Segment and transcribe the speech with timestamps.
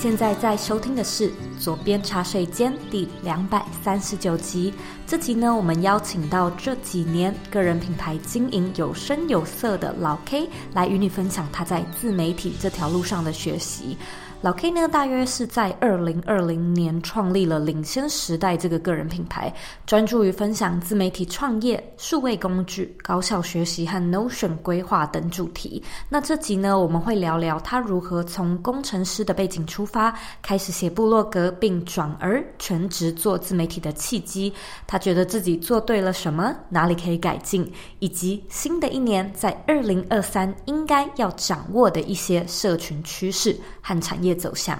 [0.00, 1.28] 现在在收听的是
[1.58, 4.72] 《左边茶水间》第两百三十九集。
[5.06, 13.94] 这集呢，我们邀请到这几年个人品牌经营有声有色的老 K 来与你分享他在自媒体这条路上的学习。
[14.42, 19.52] 老 K 呢，大约是在二零二零年创立了领先时代这个个人品牌，
[19.84, 25.82] 专注于分享自媒体创业、数位工具、高效学习和 Notion 规划等主题。
[26.08, 34.50] 那这集呢，我们会聊聊他如何从工程师的背景出发，开始写部落格，并转而全职做自媒体的契机。
[34.86, 44.78] 他觉得自己做对了什么，哪里可以改进，以及新的一年在二零二三应该要掌握的一些社群趋势和产业走向。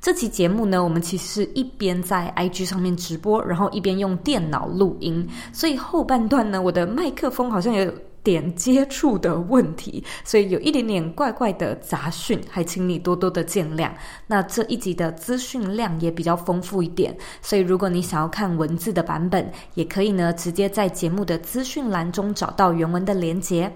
[0.00, 7.88] 这期节目呢，我们其实是一边在 IG 上面直播，然后一边用电脑录音，所以后半段呢，我的麦克风好像有
[8.24, 13.92] 点接触的问题，所以有一点点怪怪的杂讯，还请你多多的见谅。
[14.26, 23.72] 那这一集的资讯量也比较丰富一点，所以如果你想要看文字的版本，也可以呢直接在节目的资讯栏中找到原文的连接。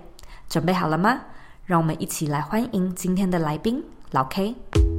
[0.48, 1.20] 准备好了吗？
[1.64, 3.81] 让我们一起来欢迎今天的来宾。
[4.11, 4.95] 老 K。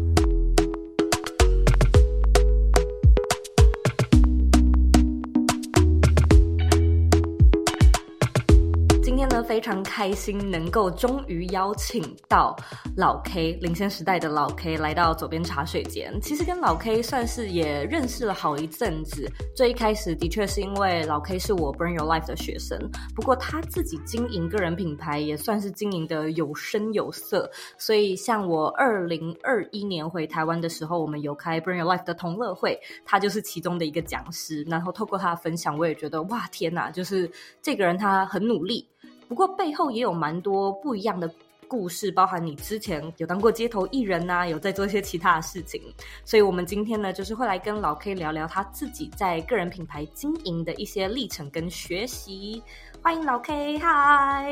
[9.48, 12.54] 非常开心能够终于邀请到
[12.98, 16.20] 老 K，领先时代的老 K 来到左边茶水间。
[16.22, 19.32] 其实跟老 K 算是也认识了好一阵子。
[19.56, 22.78] 最一开始的确是因为老 K 是我 Burn Your Life 的学生，
[23.16, 27.50] 不过他自己经营个人品牌也算是经营的有声有色。
[27.78, 34.62] 所以像我二零二一年回台湾的时候，我们有开 Burn Your Life 的同乐会，他就是其中的一个讲师。
[34.68, 38.86] 然后透过他的分享，我也觉得哇天哪，就是这个人他很努力。
[39.28, 41.30] 不过背后也有蛮多不一样的
[41.68, 45.82] 故事，包含你之前有当过街头艺人呐，有在做一些其他的事情，
[46.24, 52.64] 所以我们今天呢，就是会来跟老 K 聊聊他自己在个人品牌经营的一些历程跟学习。
[53.02, 54.50] 欢迎老 K，嗨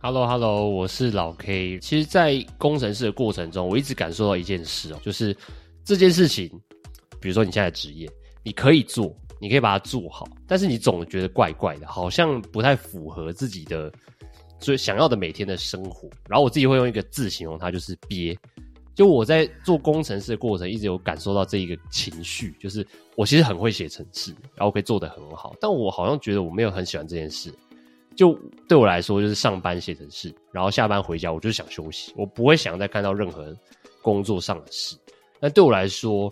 [0.00, 1.80] ，Hello Hello，我是老 K。
[1.80, 5.36] 其实，在工程师的过程中，我一直感受到一件事哦，就是
[5.84, 6.48] 这件事情，
[7.20, 8.08] 比如说你现在职业，
[8.44, 9.12] 你可以做。
[9.40, 13.90] 你可以把它做好，但是你总觉得怪怪的，好像不太符合自己的
[14.60, 16.08] 所以想要的每天的生活。
[16.28, 18.36] 然后我自己会用一个字形容它，就是憋。
[18.94, 22.86] 就我在做工程师的过程，一直有感受到这一个情绪，就是
[23.16, 27.50] 我其实很会写程式，然后可以做得很好，但我好像觉得我没有很喜欢这件事。
[28.14, 33.56] 就对我来说，就是上班写程式，然后下班回家，我就想休息，我不会想再看到任何
[34.02, 34.94] 工作上的事。
[35.40, 36.30] 那对我来说，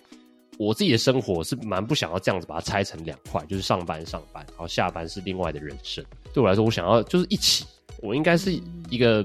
[0.58, 6.04] 我自己的生活是蛮不想要这样子把它拆成两块，就是上班上班，然后下班是另外的人生。
[6.34, 7.64] 对我来说，我想要就是一起，
[8.02, 8.52] 我应该是
[8.91, 9.24] 一个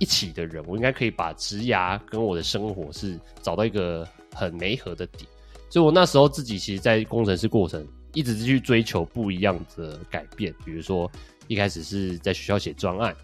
[0.00, 5.24] 一起的人，我应该可以把职涯跟我的生活是找到一个很媒合的点。
[5.70, 11.08] 所以我那时候自己其实，在工程师过程一直是去追求不一样的改变，比如说
[11.46, 13.14] 一开始是在学校写专案，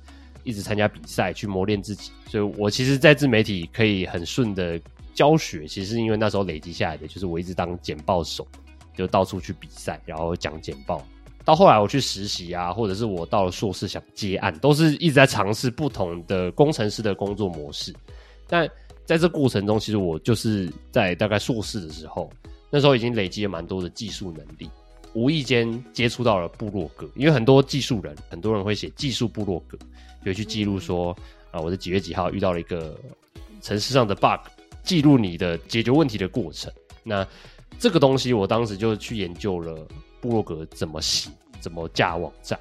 [0.44, 2.12] 一直参加比赛去磨练自己。
[2.28, 4.80] 所以我其实，在自媒体可以很顺的。
[5.14, 8.46] 教学其实是因为那时候累积下来的，就是我一直当简报手，
[8.96, 11.04] 就到处去比赛，然后讲简报。
[11.44, 17.94] 到后来我去实习啊，或者是我到了硕士想接案，都是一直在尝试不同的工程师的工作模式。
[18.46, 18.68] 但
[19.06, 22.30] 在这过程中，其实我就是在大概硕士的时候，
[22.70, 24.70] 那时候已经累积了蛮多的技术能力，
[25.14, 29.78] 无意间接触到了部落格，因为很多技术人，很多人会写技术部落格，
[30.20, 31.16] 就会去记录说
[31.50, 32.96] 啊，我在几月几号遇到了一个
[33.62, 34.46] 城市上的 bug。
[34.82, 37.26] 记录你的解决问题的过程，那
[37.78, 39.86] 这个东西我当时就去研究了
[40.20, 41.30] 部落格怎么写，
[41.60, 42.58] 怎么架网站，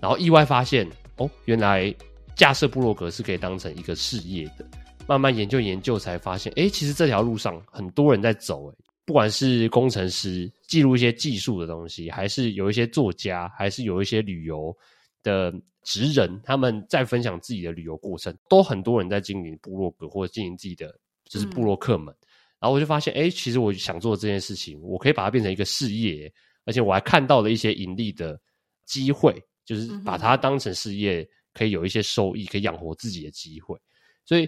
[0.00, 1.94] 然后意外发现哦，原来
[2.34, 4.66] 架设部落格是可以当成一个事业的。
[5.06, 8.74] 慢慢研究研究才发现，哎，其实这条路上很多人在走，哎，
[9.04, 14.74] 不管是工程师记录一些技术的东西，还是有一些作家，还是有一些旅游
[15.22, 15.52] 的
[15.82, 20.94] 职人，他们在分享自己的旅游过程，都很多人在经营部落格或者经营自己的。
[21.32, 22.20] 就是布洛克们，嗯、
[22.60, 26.30] 然后我就发现，哎，其实我想做这件事情，我可以把它变成一个事业，
[26.66, 28.38] 而且我还看到了一些盈利的
[28.84, 33.78] 机会，就是把它当成事业，可以有一些收益，可以养活自己的机会。
[34.26, 34.46] 所以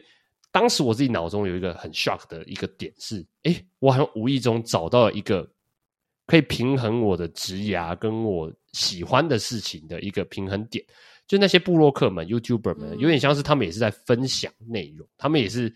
[0.53, 5.51] 当时我自己脑中有一个很 shock 的一个点是，哎，我好像无意中找到了一个
[6.27, 10.85] 可以平衡我的职涯跟我喜欢的事情的一个平衡点。
[11.27, 15.75] 就那些部落客们、YouTuber 们，有点像是他们也是在分享内容，他们也是。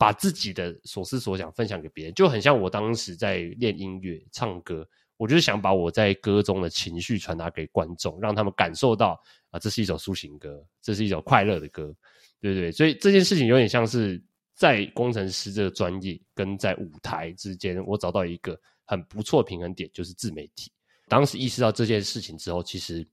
[0.00, 4.88] 把自己的所思所想分享给别人，就很像我当时在练音乐、唱歌，
[5.18, 9.20] 我就是想把我在歌中的情绪传达给观众，让他们感受到
[9.50, 11.94] 啊，这是一首抒情歌，这是一首快乐的歌，
[12.40, 12.72] 对不对？
[12.72, 14.18] 所以这件事情有点像是
[14.54, 20.72] 在工程师这个专业跟在舞台之间，我找到一个很不错平衡点，就是自媒体。
[21.08, 23.06] 当时意识到这件事情之后，其实。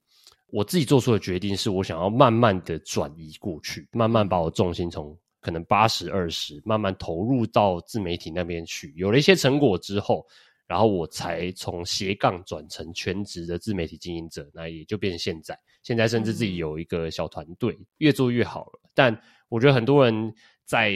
[0.50, 5.14] 我自己做出的决定是我想要慢慢的转移过去，慢慢把我重心从
[5.48, 8.92] 可能八十二十慢慢投入到自媒体那边去。
[8.96, 10.26] 有了一些成果之后，
[10.66, 15.58] 然后我才从斜杠转成全职的自媒体经营者，那也就变成现在。
[15.82, 18.80] 现在甚至自己有一个小团队，越做越好了。
[18.94, 19.18] 但
[19.48, 20.34] 我觉得很多人
[20.66, 20.92] 在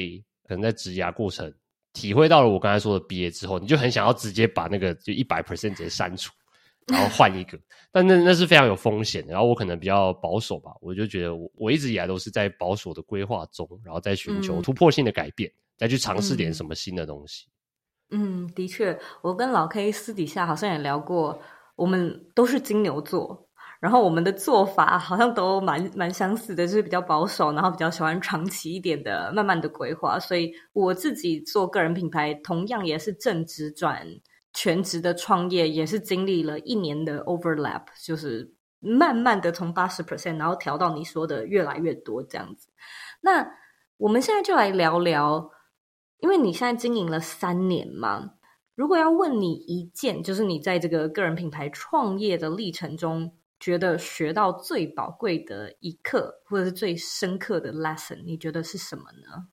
[0.47, 1.51] 可能在职涯过程
[1.95, 6.31] 体会到了我刚才说的毕业之后，你就很想要直接把那个就一百 percent 直接删除。
[6.87, 7.59] 然后换一个，
[7.91, 9.33] 但那那是非常有风险的。
[9.33, 17.47] 然后我可能比较保守吧，我就觉得我我一直以来都是在保守的规划中，然后再寻求突破性的改变，嗯、再去尝试点什么新的东西。
[18.11, 21.41] 嗯，的确，我跟老 K 私底下好像也聊过，
[21.77, 23.49] 我们都是金牛座，
[23.81, 30.21] 然后我们的做法好像都蛮蛮相似的，就是比较保守，然后比较喜欢长期一点的、慢慢的规划。
[30.21, 34.07] 所以我自己做个人品牌，同样也是正直转。
[34.53, 42.69] 全职的创业也是经历了一年的 overlap，就是慢慢的从八十 percent，然后调到你说的越来越多这样子。
[43.21, 43.55] 那
[43.97, 45.51] 我们现在就来聊聊，
[46.19, 48.35] 因为你现在经营了三年嘛，
[48.75, 59.47] 如果要问你一件，就是你在这个个人品牌创业的历程中，觉得学到最宝贵的一课，或者是最深刻的 lesson，你觉得是什么呢？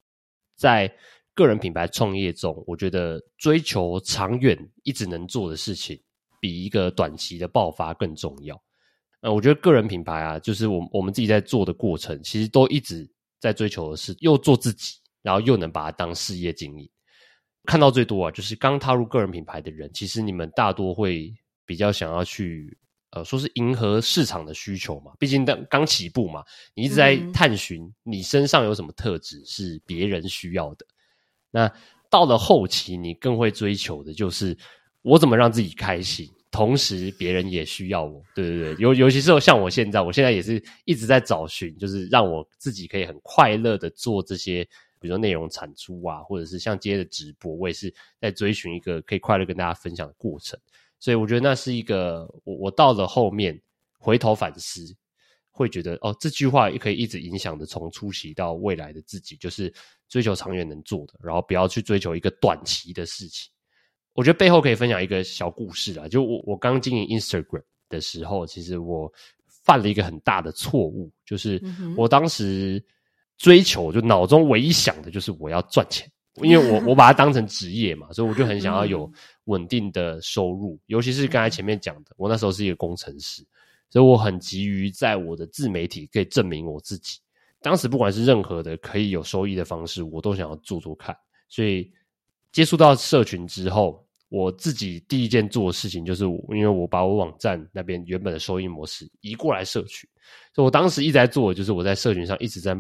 [0.55, 0.95] 在
[1.39, 5.97] 个人品牌创业中，我觉得追求长远一直能做的事情，
[6.37, 8.61] 比一个短期的爆发更重要。
[9.21, 13.09] 呃，我觉得个人品牌啊，就是我我们自己在做的过程，其实都一直
[13.39, 16.89] 在追求的是又做自己，然后又能把它当事业经营。
[17.63, 21.33] 看到最多啊，就是刚踏入个人品牌的人，其实你们大多会
[21.65, 22.77] 比较想要去，
[23.11, 25.13] 呃，说是迎合市场的需求嘛。
[25.17, 26.43] 毕竟刚刚起步嘛，
[26.75, 30.85] 你一直在探寻你身上有什么特质是别人需要的。
[31.51, 31.71] 那
[32.09, 34.57] 到了后期，你更会追求的就是
[35.01, 38.75] 我怎么让自己开心，同时别人也需要我，对对对。
[38.79, 44.63] 尤尤其是像我现在，我现在也是一直在找寻，就是让我自己可以很快乐的做这些，
[44.99, 50.59] 比如说内容产出啊，或者是像接的直播，我也是在追寻一个可以快乐跟大家分享的过程。
[50.99, 53.61] 所以我觉得那是一个我我到了后面
[53.99, 54.95] 回头反思。
[55.59, 59.71] 会觉得哦，这句话也可以一直影响着从初期到未来的自己，就是
[60.07, 63.51] 追求长远能做的，然后不要去追求一个短期的事情。
[64.13, 69.11] 我觉得背后可以分享一个小故事啊，就我我刚经营 Instagram 的时候，其实我
[69.65, 71.61] 犯了一个很大的错误，就是
[71.97, 72.81] 我当时
[73.37, 76.09] 追求，就脑中唯一想的就是我要赚钱，
[76.41, 79.11] 因为我 我把它当成职业嘛，所以我就很想要有
[79.43, 83.45] 稳定的收入，尤其是刚才前面讲的，我那时候是一个工程师。
[83.89, 87.19] 所以我很急于在我的自媒体可以证明我自己。
[87.61, 91.13] 当时不管是任何的可以有收益的方式，我都想要做做看。
[91.49, 91.91] 所以
[92.51, 100.09] 接触到社群之后，我自己第一件做的事情就是，因为我把我网站那边原本的收益模式移过来社群。
[100.53, 102.77] 所以我当时一直在做的就是我在社群上一直在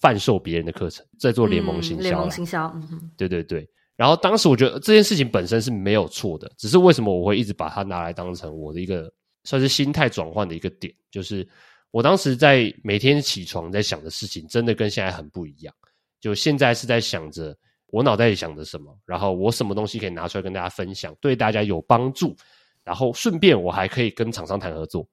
[0.00, 2.02] 贩售别人的课程，在做联盟行销。
[2.02, 3.66] 联盟行销，嗯哼，对对对。
[3.96, 9.10] 然后当时我觉得这件事情本身是没有错的，只是为什么我会一直把它拿来当成我的一个。
[9.44, 11.46] 算是心态转换的一个点，就是
[11.90, 15.74] 我当时在每天起床在想的事情，真的跟现在很不一样。
[16.18, 17.54] 就现在是在想着
[17.88, 22.34] 我脑袋里想着什么，然后我什么东西可以拿出来跟大家分享，对大家有帮助，
[22.82, 25.06] 然后顺便我还可以跟厂商谈合作。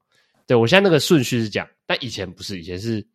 [0.48, 3.06] 对，我现在那个顺序是这样，但以前不是，以前是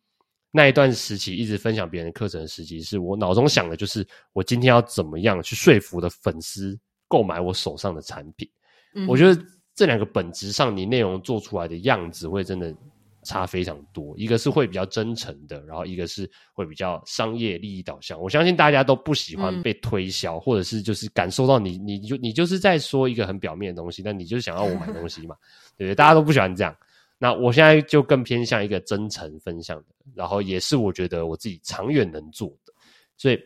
[0.51, 8.47] 那一段时期一直分享别人的课程的时期，是我脑中想的就是我今天要怎么样去说服的粉丝购买我手上的产品。
[8.93, 9.41] 嗯，我觉得。
[9.77, 12.75] 这两个本质上，你内容做出来的样子会真的
[13.21, 14.15] 差非常多。
[14.17, 18.19] 一个是会比较真诚的，然后一个是会比较商业利益导向。
[18.19, 25.35] 我相信大家都不喜欢被推销，嗯、或者是就是感受到你，你就你就是在说一个很表面的东西，但你就是想要我买东西嘛，
[25.77, 25.93] 对不对？
[25.93, 26.75] 大家都不喜欢这样。
[27.19, 32.73] 那我现在就更偏向一个真诚分享的，然后也是我觉得我自己长远能做的，
[33.15, 33.39] 所以。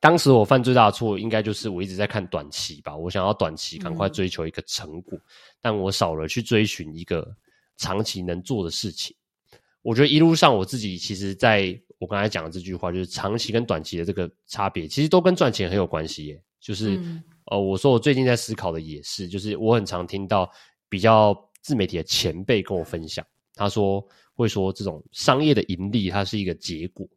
[0.00, 2.96] 当时我犯最大的错误，应该就是我一直在看短期吧。
[2.96, 5.22] 我想要短期赶快追求一个成果，嗯、
[5.60, 7.28] 但我少了去追寻一个
[7.76, 9.16] 长期能做的事情。
[9.82, 16.42] 我觉得一路上我自己其实在我刚才讲的这句话，就是长期跟短期的这个差别，其实都跟赚钱很有关系耶。
[16.60, 20.48] 就是、嗯、呃，我说我最近在思考的也是，就是我很常听到
[20.88, 24.04] 比较自媒体的前辈跟我分享，他说
[24.34, 27.08] 会说这种商业的盈利它是一个结果。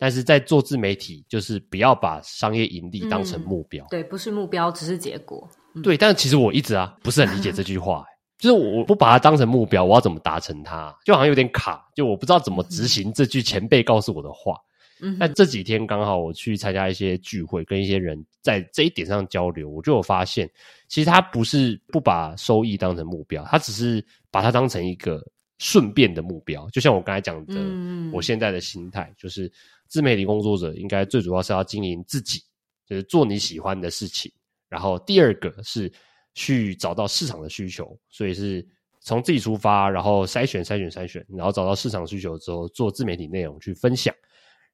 [0.00, 3.84] 但是在做自媒体，就是不要把商业盈利当成目标。
[3.84, 5.46] 嗯、对，不是目标，只是结果。
[5.74, 8.06] 嗯、对，但其实我一直啊不是很理解这句话、欸，
[8.38, 10.96] 就是我不把它当成目标，我要怎么达成它？
[11.04, 14.56] 就好像有点卡，就我不知道怎么执行这句前辈告诉我的话。
[15.02, 20.50] 嗯，但这几天刚好我去参加一些聚会，跟一些人在这一点上交流，我就有发现，
[20.88, 25.22] 其实他不是不把收益当成目标，他只是把它当成一个
[25.58, 26.68] 顺便的目标。
[26.68, 29.50] 就像我刚才讲的，嗯、我现在的心态就是，
[29.90, 32.40] 自媒体工作者应该最主要是要经营自己，
[32.86, 34.32] 就是做你喜欢的事情。
[34.68, 35.92] 然后第二个是
[36.32, 38.64] 去找到市场的需求，所以是
[39.00, 44.14] 从自己出发，然后筛选、筛选、筛选，然后找到市场需求之后，做自媒体内容去分享。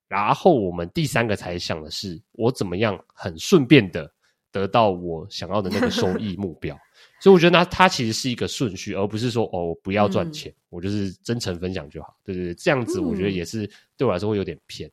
[0.07, 4.09] 然后我们第三个才想的是，我怎么样很顺便的
[4.53, 6.79] 得到我想要的那个收益目标。
[7.21, 12.15] 所以我觉得它它其实是一个顺序，而不是说哦，我不要赚钱，嗯，我就是真诚分享就好。
[12.23, 14.91] 对对对，这样子我觉得也是对我来说会有点偏。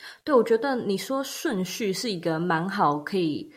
[0.00, 3.52] 嗯，对，我觉得你说顺序是一个蛮好可以。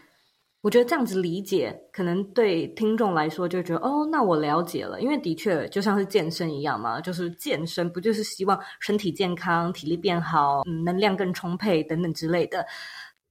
[0.61, 5.01] 我觉得这样子理解，可能对听众来说就觉得哦，那我了解了。
[5.01, 12.65] 因为的确就像是健身一样嘛，就是健身不就是希望身体健康、体力变好、嗯，能量更充沛等等之类的。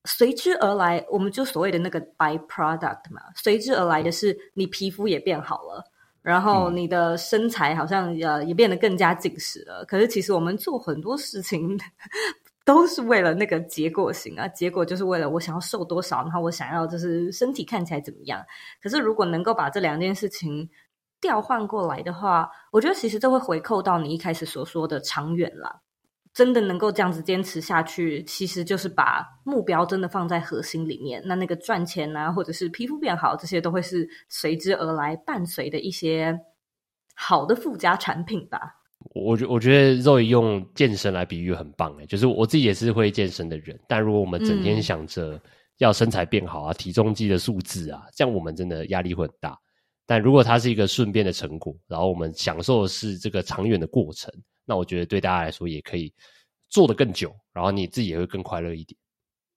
[0.05, 5.83] 随之而来，我们就所谓的那个 byproduct 嘛，随之而来的是你皮肤也变好了，
[6.21, 9.83] 然后你的身材好像呃也变得更加紧实了。
[9.87, 11.81] 可是其实我们做很多事情。
[12.65, 18.45] 都是为了那个结果型啊，结果就是为了我想要瘦多少，然后我想要就是身体看起来怎么样。
[18.83, 20.69] 可是如果能够把这两件事情
[21.21, 25.81] 调换过来的话，我觉得其实这会回扣到你一开始所说的长远啦。
[26.35, 31.23] 真的能够这样子坚持下去，其实就是把目标真的放在核心里面。
[31.27, 36.41] 那那个赚钱啊，或者是皮肤变好，这些都会是随之而来伴随的一些
[37.15, 38.77] 好的附加产品吧。
[39.15, 45.41] 我觉我觉得 Zoe 用健身来比喻很棒诶，就是我自己也是会健身的人，但如果我们整天想着
[45.79, 49.59] 要身材变好啊、嗯、体重计的数字啊，这样我们真的压力会很大。
[50.07, 54.33] 但如果它是一个顺便的成果，然后我们享受的是这个长远的过程，
[54.65, 56.13] 那我觉得对大家来说也可以
[56.69, 58.99] 做得更久，然后你自己也会更快乐一点。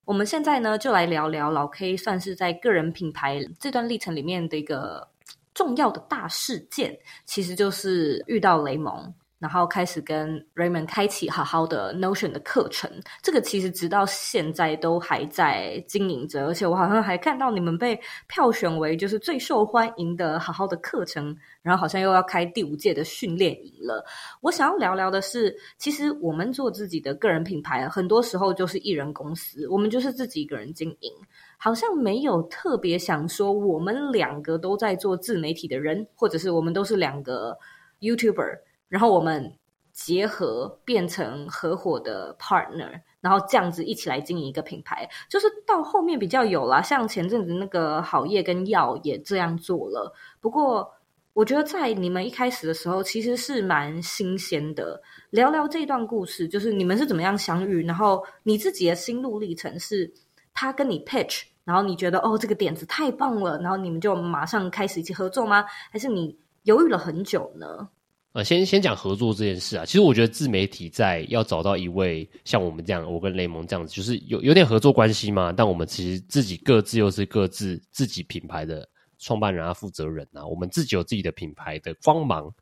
[0.05, 5.05] 我们现在呢，就来聊聊老 K 算是在个人品牌这段历程里面的一个
[5.53, 9.13] 重要的大事件，其实就是遇到雷蒙。
[9.37, 12.89] 然后开始跟 Raymond 开启好好的 Notion 的课程，
[13.21, 24.03] 这个其实直到现在都还在经营着，而且我好像还看到你们被票选为就是最受欢迎的好好的课程，然后好像又要开第五届的训练营了。
[24.41, 31.11] 我想要聊聊的是，其实我们做自己的个人品牌，很多时候就是一人公司，我们就是自己一个人经营，
[31.57, 37.57] 好像没有特别想说我们两个都在做自媒体的人，或者是我们都是两个
[37.99, 38.59] YouTuber。
[38.87, 39.57] 然后我们
[39.91, 50.13] 结合变成合伙的 partner，然后这样子一起来经营一个品牌，就是到后面比较有啦，像前阵子那个好业跟药也这样做了。
[50.41, 50.93] 不过
[51.33, 55.01] 我觉得在你们一开始的时候，其实是蛮新鲜的。
[55.31, 60.13] 聊聊这段故事，就是你们是怎么样相遇，然后你自己的心路历程是，
[60.53, 65.65] 他跟你 pitch，然后你觉得哦这个点子太棒了，然后你们就马上开始一起合作吗？
[65.91, 67.89] 还是你犹豫了很久呢？
[68.35, 75.53] 呃，先先讲合作这件事啊，其实我觉得自媒体在要找到一位像我们这样，我跟雷蒙这样子，就是有有点合作关系嘛。
[75.53, 78.85] 但我们其实自己各自又是各自自己品牌的
[79.19, 82.53] 创办人啊、负责人啊，我们自己有自己的品牌的光芒，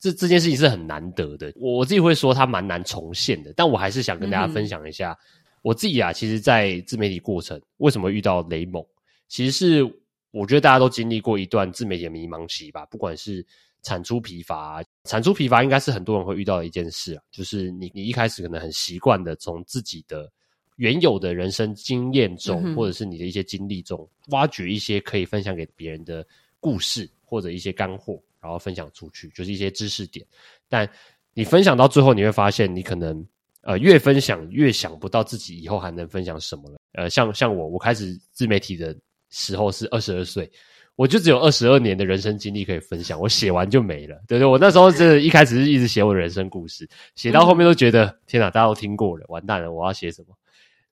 [0.00, 1.52] 这这件事情是很难得的。
[1.56, 5.18] 我自己会说它蛮难重现的，但我还是想跟大家分享一下，嗯、
[5.60, 8.82] 我自己啊，其实，在自媒体过程为什么遇到雷蒙，
[9.28, 9.97] 其实是
[10.30, 13.44] 我觉得大家都经历过一段自媒体的迷茫期吧，不管是。
[13.80, 20.30] 产出疲乏，产出疲乏应该是很多人会遇到的一件事啊，就是你你一开始可能很习惯的从自己的
[20.76, 26.26] 原有的人生经验中，嗯、或者是你的一些经历中，挖掘一些可以分享给别人的
[26.58, 30.26] 故事或者一些干货，然后分享出去，就是一些知识点。
[30.68, 30.86] 但
[31.32, 33.24] 你分享到最后，你会发现你可能
[33.62, 36.80] 呃越分享越想不到自己以后还能分享什么了。
[36.94, 38.94] 呃，像像我，我开始自媒体的
[39.30, 40.50] 时候是二十二岁。
[40.96, 44.44] 我就只有二十二年的人生经历可以分享，我写完就没了，对不对？
[44.44, 50.36] 我那时候是一开始是一直写我的人生故事，写到后面都觉得、嗯、天哪，大家都听过了，完蛋了，我要写什么？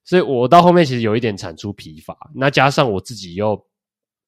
[0.05, 2.17] 所以我到后面其实有一点产出疲乏。
[2.33, 3.53] 那加上我自己又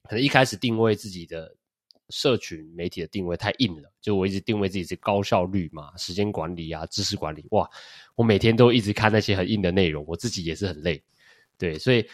[0.03, 1.55] 可能一开始定位自己的
[2.09, 7.65] 社群媒体的定位太硬了，就我一直定位自己是高效率嘛，时间管理啊，知识管理，哇，
[8.15, 11.01] 我每天都一直看那些很硬的内容，我自己也是很累，
[11.57, 12.05] 对，所以。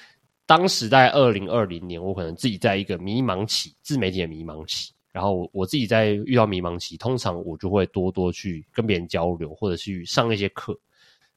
[0.46, 4.94] 当时在二零二零年，我可能自己在一个迷茫期，自媒体的迷茫期。
[5.12, 10.78] 然后我自己在遇到迷茫期，通常我就会多多去跟别人交流，或者去上一些课。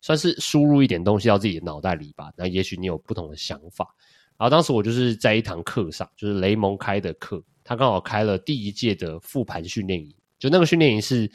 [0.00, 2.32] 算是输入一点东西到自己的脑袋里吧。
[2.36, 3.92] 那也许你有不同的想法。
[4.36, 10.14] 然后当时我就是在一堂课上，就是雷蒙开的课，他刚好开了第一届的复盘训练营。
[10.38, 11.28] 就那个训练营是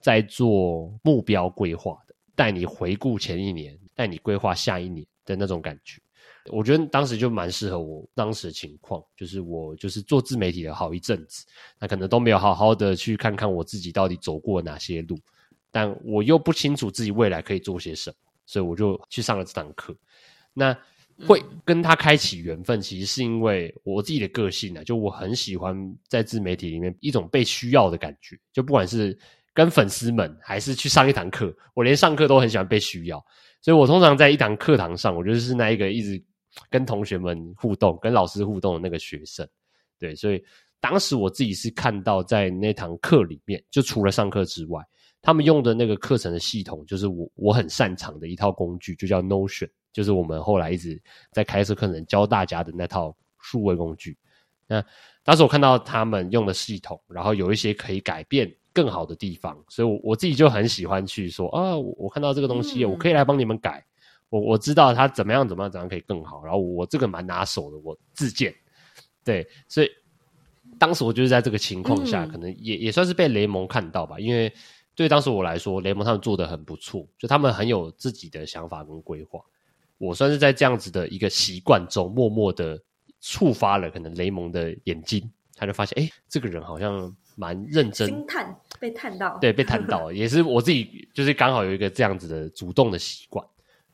[0.00, 5.98] 在做目标规划的，带你回顾前一年，带你规划下一年的那种感觉。
[6.46, 11.44] 我觉得当时就蛮适合我当时的情况，就是我就是做自媒体的好一阵子，
[11.78, 15.18] 那可能都没有好好的去看看我自己到底走过哪些路，
[15.70, 18.16] 但我又不清楚自己未来可以做些什么，
[18.46, 19.94] 所以我就去上了这堂课。
[20.52, 20.76] 那
[21.26, 25.76] 会跟他开启缘分，其实是因为我自己的个性呢，就我很喜欢
[26.08, 29.16] 在自媒体里面一种被需要的感觉，就不管是
[29.52, 33.22] 跟粉丝们，还是去上一堂课，我连上课都很喜欢被需要，
[33.60, 36.22] 所以我通常在一堂课堂上，我就是那一个一直
[36.68, 39.48] 跟同学们互动、跟老师互动的那个学生。
[39.98, 40.42] 对，所以
[40.80, 44.82] 当时我自己是看到在那堂课里面，就除了上课之外，
[45.22, 49.68] 他们用的那个课程的系统，就是我我很擅长的一套工具，就叫 Notion。
[49.92, 51.02] 就是我们后来一直
[51.32, 54.16] 在开设课程教大家的那套数位工具。
[54.68, 54.80] 那
[55.24, 63.84] 当时我看到他们用的系统，然后有一些可以改变更好的地方，所以我我自己就很喜欢去说啊，我看到这个东西，我可以来帮你们改。
[64.30, 68.54] 我我知道他怎么样怎么样怎样可以更好，然后我这个蛮拿手的，我自荐。
[69.22, 69.90] 对，所以
[70.78, 74.50] 当时我就是在这个情况下，可能也也算是被雷蒙看到吧，因为
[74.94, 79.40] 对当时我来说，雷蒙他们做的很不错，就他们很有自己的想法跟规划。
[79.98, 82.80] 我算是在这样子的一个习惯中，默默的
[83.20, 93.44] 触发了可能雷蒙的眼睛，他就发现，哎、欸，这个人好像蛮认真，星探被探到，对，被探到， 也是我自己就是刚好有一个这样子的主动的习惯。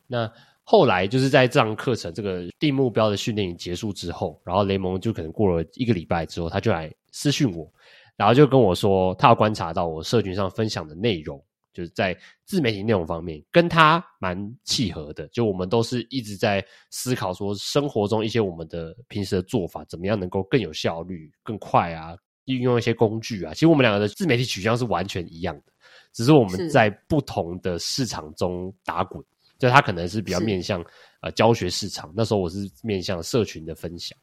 [0.07, 0.31] 那
[0.63, 7.71] 后来就是在这堂课程这个定目标的训练营结束之后，然后雷蒙就可能过了一个礼拜之后，他就来私讯我，
[8.15, 11.39] 然后就跟我说，他要观察到我社群上分享的内容。
[11.73, 22.15] 就是在自媒体内容方面跟他蛮契合的，就我们都是一直在思考说生活中一些我们的平时的做法怎么样能够更有效率、更快啊，
[22.45, 23.53] 运用一些工具啊。
[23.53, 25.71] 其实我们两个的自媒体取向是完全一样的，
[26.13, 29.23] 只是我们在不同的市场中打滚。
[29.59, 30.83] 就他可能是比较面向
[31.21, 34.17] 呃教学市场，那时候我是面向社群的分享。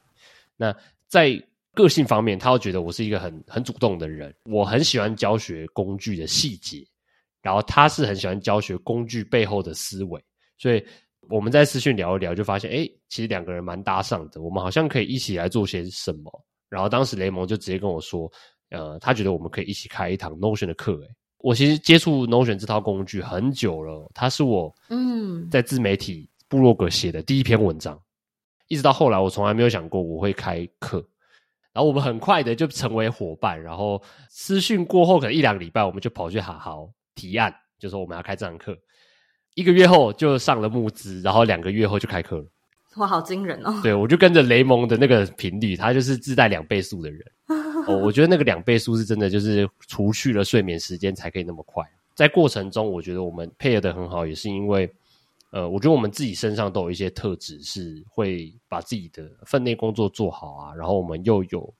[0.57, 0.75] 那
[1.09, 1.31] 在
[1.73, 6.87] 个性方面，他会觉得我是一个很很主动的人，我很喜欢教学工具的细节。
[7.42, 10.18] 然后他是很喜欢教学工具背后的思维，
[10.57, 10.83] 所以
[11.29, 16.33] 我们在私讯聊一聊，就发现，哎，其实两个人蛮搭上的，我们好像可以一起来做些什么。
[16.70, 18.33] 然后当时雷蒙就直接跟我说，
[18.70, 20.99] 呃，他觉得我们可以一起开一堂 Notion 的课。
[21.05, 28.00] 哎，我其实接触 Notion 这套工具很久了，它是我嗯在自媒体部落格写的第一篇文章，
[28.66, 31.07] 一直到后来我从来没有想过我会开课。
[31.74, 36.88] 然后我们很快的就成为伙伴，然后私讯过后可能一两个礼拜，我们就跑去好好。
[37.14, 38.74] 提案就说我们要开这堂课，
[39.54, 42.46] 一个月后就上了募资，然后两个月后就开课了。
[42.96, 43.80] 哇，好惊人哦！
[43.83, 47.20] 对，我就跟着雷蒙的那个频率，他就是自带两倍速的人。
[47.87, 51.85] 哦，我觉得那个两倍速是真的，就是除去了睡眠时间才可以那么快。
[52.14, 54.90] 在过程中，我觉得我们配合的很好，也是因为，
[55.51, 61.75] 呃，我觉得我们自己身上都有一些特质，是会把自己的分内工作做好啊，然后我们又有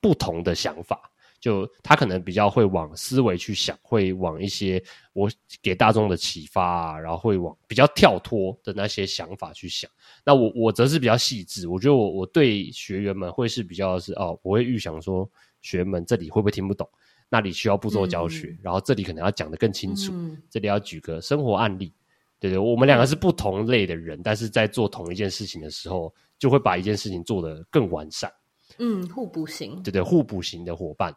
[0.00, 1.11] 不同的想法。
[1.42, 4.80] 就他可能比较会往思维去想，会往一些
[5.12, 5.28] 我
[5.60, 9.90] 给大众的启发啊，然后会往比较跳脱的那些想法去想。
[10.24, 15.28] 那我我则是比较细致，我觉得我我对学员们会是比较是哦，我会预想说
[15.62, 16.88] 学员们这里会不会听不懂，
[17.28, 21.92] 那里需要步骤教学，嗯、然后这里可能要讲得更清楚，嗯、这里要举个生活案例，
[22.38, 28.32] 对对，我们两个是不同类的人，嗯、但是在做同一件事情的时候，就会把一件事情做得更完善。
[28.78, 31.12] 嗯，互补型，对对，互补型的伙伴。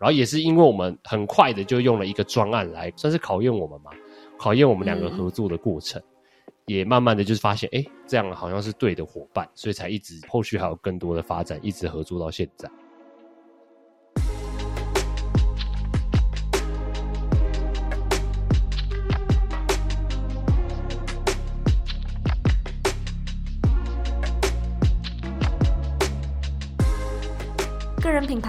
[0.00, 3.90] 然后也是因为我们很快的就用了一个专案来算是考验我们嘛，
[4.38, 12.66] 考验我们两个合作的过程，嗯、也慢慢的就是发现，哎，这样好像是对的伙伴，所以才一直后续还有更多的发展，一直合作到现在。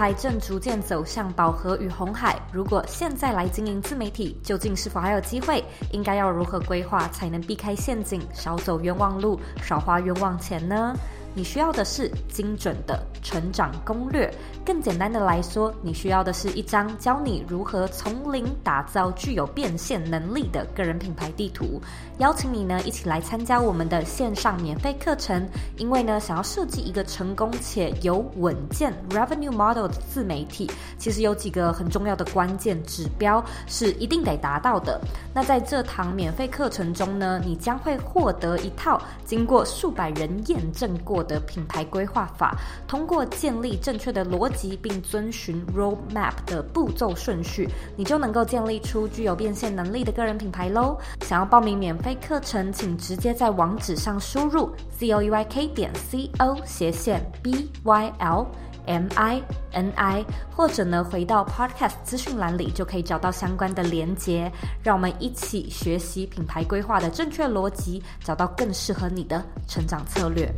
[0.02, 5.62] 个人品牌正逐渐走向饱和与红海，如果现在来经营自媒体，究竟是否还有机会？
[5.92, 10.92] 应该要如何规划才能避开陷阱，少走冤枉路，少花冤枉钱呢？
[11.34, 14.32] 你需要的是精准的成长攻略。
[14.64, 21.80] 更简单的来说，你需要的是一张教你如何从零打造具有变现能力的个人品牌地图。
[22.18, 25.46] 邀请你呢一起来参加我们的线上免费课程。
[25.78, 35.00] 因为呢，想要设计一个成功且有稳健 revenue model 的自媒体，其实有几个很重要的关键指标是一定得达到的。
[35.34, 42.56] 那在这堂免费课程中呢，你将会获得一套经过数百人验证过的品牌规划法，
[42.86, 50.98] 通过建立正确的逻辑并遵循 roadmap 的步骤顺序，你就能够建立出具有变现能力的个人品牌喽。
[51.22, 58.46] 想要报名免费课程，请直接在网址上输入 z o e y k 点 c o 斜线 b y l
[58.84, 64.50] m i n i，或者呢回到 podcast 资讯栏里就可以找到相关的连接。
[64.82, 70.52] 让我们一起学习品牌规划的正确逻辑，找到更适合你的成长策略。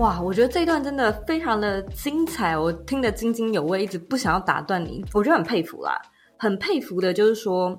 [0.00, 5.04] 哇，我觉得这一段真的非常的精彩，我听得津津有味，一直不想要打断你。
[5.12, 6.00] 我觉得很佩服啦，
[6.38, 7.78] 很佩服的就是说，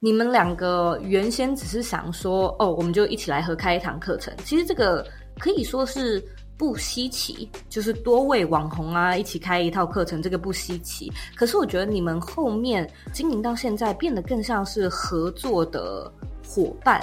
[0.00, 4.34] 你们两个原先只是想说，哦，我们就一起来合开一堂课程。
[4.44, 5.06] 其实这个
[5.38, 6.20] 可以说是
[6.58, 11.08] 不稀奇，就是多位网红啊一起开一套课程，这个不稀奇。
[11.36, 16.12] 可是我觉得你们后面经营到现在，变得更像是合作的
[16.44, 17.00] 伙伴，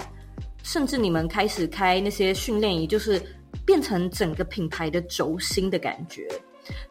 [0.61, 3.21] 甚至你们开始开那些训练营，就是。
[3.65, 6.28] 变成整个品牌的轴心的感觉，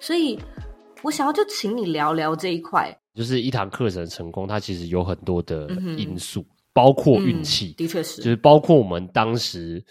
[0.01, 0.39] 所以
[1.03, 2.97] 我想要就请你聊聊这一块。
[3.15, 9.85] 就是一堂课程成功，它其实有很多的因素，嗯、包括运气、嗯，的确是，就是包括我们当时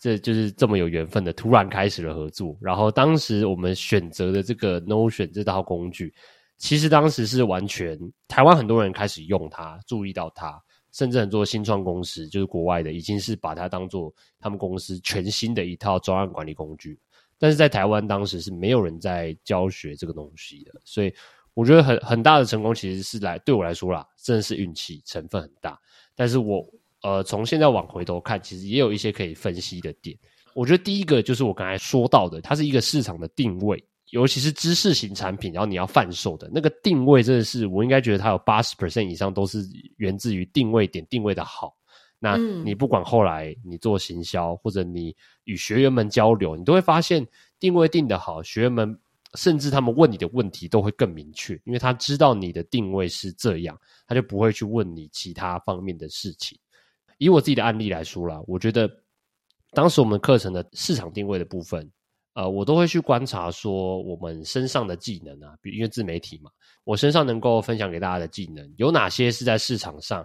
[0.00, 2.56] 这就是这么有缘分的，突然开始了合作。
[2.60, 6.14] 然后当时我们选择的这个 Notion 这套工具，
[6.56, 10.58] 其实当时是完全台湾很多人开始用它，注意到它。
[10.98, 16.98] 甚至很多新创公司，就是国外的，已经是把它当做他们公司全新的一套专案管理工具。
[17.38, 21.14] 但是在台湾当时是没有人在教学这个东西的，所以
[21.54, 25.80] 我觉得很很大的成功其实是来对我来说啦，真的是运气成分很大。
[26.16, 26.68] 但是我
[27.02, 30.18] 呃从现在往回头看，其实也有一些可以分析的点。
[30.52, 33.80] 我觉得第一个就是我刚才说到的，它是一个市场的定位。
[34.10, 39.62] 尤其是知识型产品，然后你要贩售的那个定位，真的是我应该觉得它有八十 percent 以上都是
[39.96, 41.76] 源自于定位点定位的好。
[42.18, 47.26] 那你不管后来你做行销，或者你与学员们交流，你都会发现
[47.60, 48.98] 定位定的好，学员们
[49.34, 56.58] 甚至他们问你的问题都会更明确，因为他知道你的定位是这样，他就不会去问你其他方面的事情。
[57.18, 58.90] 以我自己的案例来说啦，我觉得
[59.72, 61.88] 当时我们课程的市场定位的部分。
[62.38, 66.48] 呃，我都会去观察说我们身上的技能啊，比如因为自媒体嘛，
[66.84, 70.24] 我身上能够分享给大家的技能有哪些是在市场上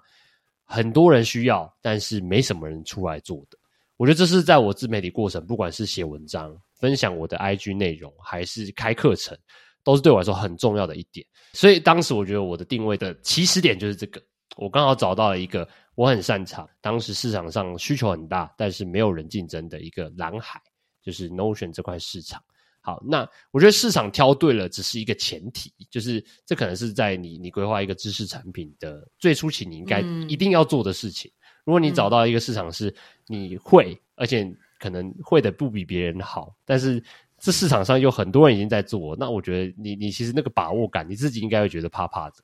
[0.63, 3.57] 很多人需要，但是没什么人出来做的。
[3.97, 9.35] 我觉得这是在我自媒体过程，不管是写文章、分享我的 IG 内容，还是开课程，
[9.83, 11.25] 都是对我来说很重要的一点。
[11.53, 14.21] 所以当时我觉得我的定位的起始点就是这个，
[14.55, 20.61] 我刚好找到了一个我很擅长，当时市场上需求很大，但是没有人竞争的一个蓝海。
[21.03, 22.41] 就是 Notion 这块市场，
[22.81, 31.29] 好，那我觉得市场挑对了，只是一个前提，就是这可能是在你你规划一个知识产品的最初期，你应该一定要做的事情。
[31.29, 32.93] 嗯、如果你找到一个市场是
[33.27, 37.03] 你会，而且可能会的不比别人好，但是
[37.37, 42.35] 这市场上有很多人已经在做，那我觉得你你其实那个把握感，你自己应该会觉得怕怕的。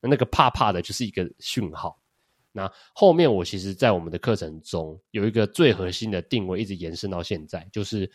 [0.00, 1.98] 那那个怕怕的，就是一个讯号。
[2.58, 8.10] 那后面我其实，在我们的课程中有一个最核心的定位，一直延伸到现在，就是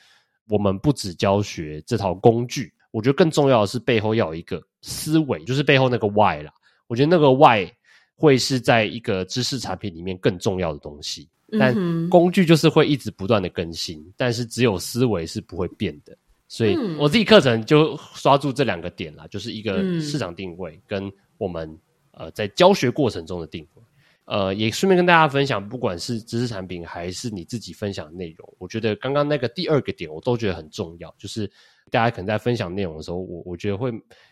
[0.50, 6.52] 我们不只教学这套工具，我觉得更重要的是背后要有一个思维，就是背后那个 why 啦。
[6.88, 7.66] 我觉得那个 why
[8.16, 11.74] 会是在一个知识产品里面更重要的东西，但
[12.10, 16.14] 工具就是会一直不断的更新，但是只有思维是不会变的。
[16.50, 21.80] 所以我自己课程就刷住这两个点啦，就是一个市场定位跟我们
[22.12, 23.84] 呃在教学过程中的定位。
[24.26, 31.14] 呃，也顺便跟大家分享，不管是知识产品还是你自己分享的内容，我觉得刚刚那个第二个点，我都觉得很重要。
[31.18, 31.46] 就是
[31.92, 33.92] 大家可能在分享内容的时候，我我觉得会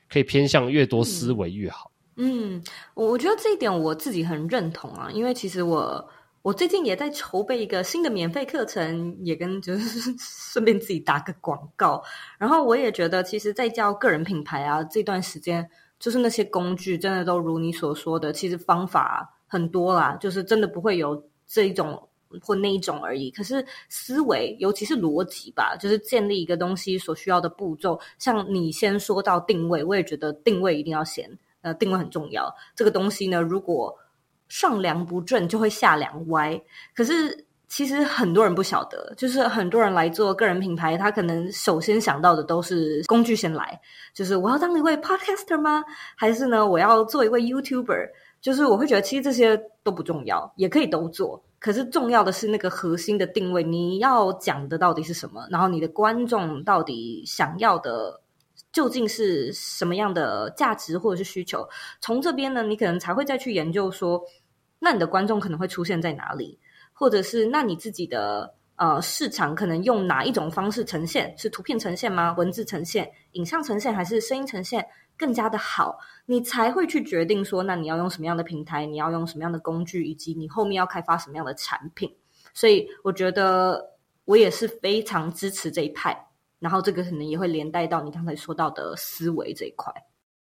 [0.09, 1.91] 可以偏向越多思维越好。
[2.15, 6.09] 嗯，我我觉得这一点我自己很认同啊，因为其实我
[6.41, 12.01] 我最近也在筹备一个新的免费课程，也跟就是 顺便自己打个广告。
[12.37, 19.37] 然后我也觉得，其实，在教个人品牌啊这段时间，就是那些工具真的都如你所说的，其实方法。
[19.51, 22.07] 很多啦，就是真的不会有这一种
[22.41, 23.29] 或那一种而已。
[23.31, 27.99] 可是思维，尤其是逻辑吧，就是建立一个东西所需要的步骤。
[28.17, 31.29] 像你先说到定位，我也觉得定位一定要先。
[31.63, 32.49] 呃，定位很重要。
[32.73, 33.93] 这个东西呢，如果
[34.47, 36.59] 上梁不正，就会下梁歪。
[36.95, 43.79] 可是其实很多人不晓得，就是很多人来做个人品牌，他可能首先想到的都是工具先来，
[44.13, 45.83] 就是我要当一位 podcaster 吗？
[46.15, 48.09] 还是呢，我要做一位 YouTuber？
[48.41, 51.43] 就是我会觉得，其实这些都不重要，也可以都做。
[51.59, 55.47] 可是重要的是那个核心的定位，你要讲的到底是什么？
[55.51, 58.19] 然后你的观众到底想要的
[58.73, 61.69] 究竟是什么样的价值或者是需求？
[61.99, 64.23] 从这边呢，你可能才会再去研究说，
[64.79, 66.57] 那你的观众可能会出现在哪里，
[66.93, 71.31] 或者是那你自己的呃市场可能用哪一种方式呈现？
[71.37, 72.33] 是图片呈现吗？
[72.35, 74.83] 文字呈现、影像呈现，还是声音呈现？
[75.21, 82.11] 更加的好，你才会去决定说，那你要用什么样的平台，你要用什么样的工具，以及你后面要开发什么样的产品。
[82.55, 83.79] 所以，我觉得
[84.25, 86.17] 我也是非常支持这一派。
[86.57, 89.93] 然后，这个可能也会连带到你刚才说到的思维这一块。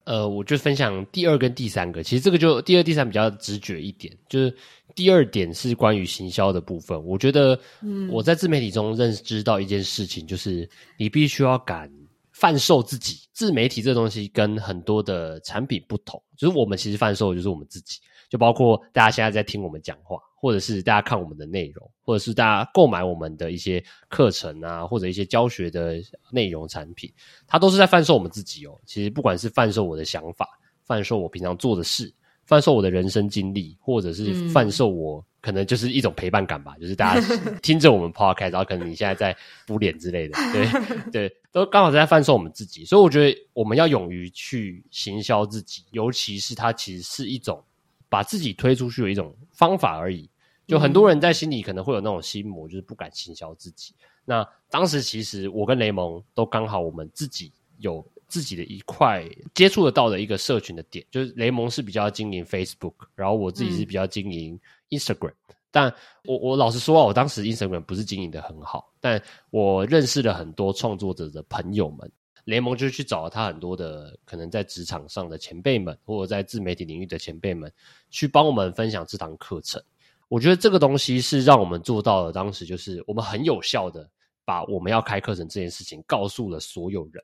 [0.05, 2.01] 呃，我就分享第二跟第三个。
[2.01, 4.55] 其实这个就第二、第三比较直觉一点，就是
[4.95, 6.99] 第二点是关于行销的部分。
[7.05, 11.91] 我觉得，嗯，我在自媒体中认知到一件事情，就是你必须要敢。
[12.35, 25.95] 贩售自己，自媒体这东西跟很多的产品不同，就是我们其实贩售的就是我们自己，就包括大家现在在听我们讲话，或者是大家看我们的内容，或者是大家购买我们的一些课程啊，或者一些教学的
[26.29, 27.09] 内容产品，
[27.47, 28.77] 它都是在贩售我们自己哦。
[28.85, 30.45] 其实不管是贩售我的想法，
[30.83, 32.13] 贩售我平常做的事，
[32.45, 35.25] 贩售我的人生经历，或者是贩售我。
[35.45, 47.63] 嗯可能就是一种陪伴感吧，就是大家 听着我们 podcast，然后可能你现在在敷脸之类的，对 对，都刚好在贩售我们自己，所以我觉得我们要勇于去行销自己，尤其是它其实是一种
[48.09, 50.27] 把自己推出去的一种方法而已。
[50.65, 53.93] 就很多人在心里可能会有那种心魔，就是不敢行销自己。
[54.25, 64.59] 那当时其实我跟雷蒙都刚好，我们自己有自己的一块接触得到的一个社群的点，就是雷蒙是比较经营 Facebook，然后我自己是比较经营。
[64.91, 65.33] Instagram，
[65.71, 65.91] 但
[66.25, 72.09] 我我老实说啊，我当时 Instagram 不是经营的很好，但我认识了很多创作者的朋友们，
[72.43, 77.69] 雷蒙就去找了他很多的可能在职场上的前辈们，或者在自媒体领域的前辈们，
[78.11, 79.81] 去帮我们分享这堂课程。
[80.27, 84.07] 我觉得这个东西是让我们做到了，当时就是我们很有效的
[84.45, 87.23] 把我们要开课程这件事情告诉了所有人。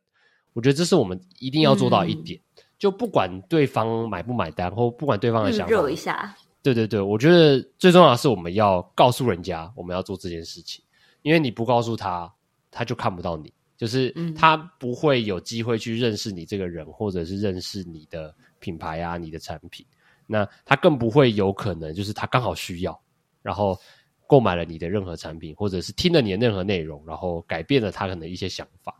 [0.53, 6.35] 我觉得这是我们一定要做到一点，嗯、就不管对方买不买单，或不管对方的想法，热一下。
[6.63, 10.83] 对对对，我觉得最重要的是我们要告诉人家我们要做这件事情，
[11.23, 12.31] 因为你不告诉他，
[12.69, 19.83] 他就看不到你，就是他不会有机会去认识你这个人，或者是认识你的品牌啊、你的产品。
[20.27, 23.01] 那他更不会有可能，就是他刚好需要，
[23.41, 23.75] 然后
[24.27, 28.95] 购买了你的任何产品，或者是听了你的任何内容，然后改变了他可能一些想法。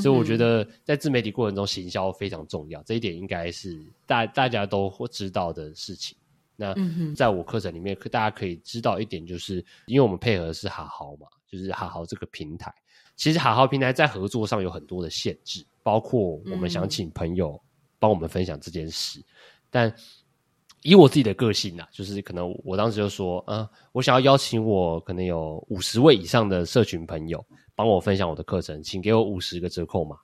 [0.00, 6.16] 所以我觉得在自媒体过程中，行销非常重要，这一点应该是大大家都会知道的事情。
[6.54, 6.74] 那
[7.14, 12.72] 在我课程里面，大家可以知道一点，就是因为我们配合的是哈好嘛，就是哈好这个平台。
[13.16, 17.60] 其实哈好平台在合作上有很多的限制，包括我们想请朋友
[17.98, 19.18] 帮我们分享这件事。
[19.20, 19.24] 嗯、
[19.70, 19.94] 但
[20.82, 30.16] 以我自己的个性啊，就是可能我当时就说，嗯、呃，我想要邀请我可能有五十位以上的社群朋友帮我分享我的课程，请给我五十个折扣码。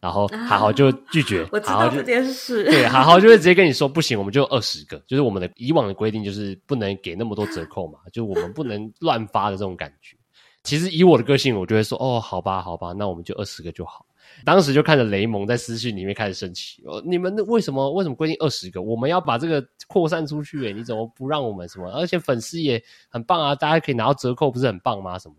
[0.00, 2.62] 然后好好就拒绝，啊、 我知道这件事。
[2.64, 10.14] 对，好好就会直接跟你说不行，我们就二十个，就是我们的以往的规定，就是不能给那么多折扣嘛， 就我们不能乱发的这种感觉。
[10.62, 14.04] 其实以我的个性，我就会说哦，好吧，好吧，那我们就二十个就好。
[14.44, 18.82] 当时就看着雷蒙在私信里面开始生气，哦，你们为什么为什么规定二十个？
[18.82, 21.90] 我们要把这个扩散出去，诶，你怎么不让我们什么？
[21.92, 25.18] 而且粉丝也很棒啊，大家可以拿到折扣，不是很棒吗？
[25.18, 25.34] 什么？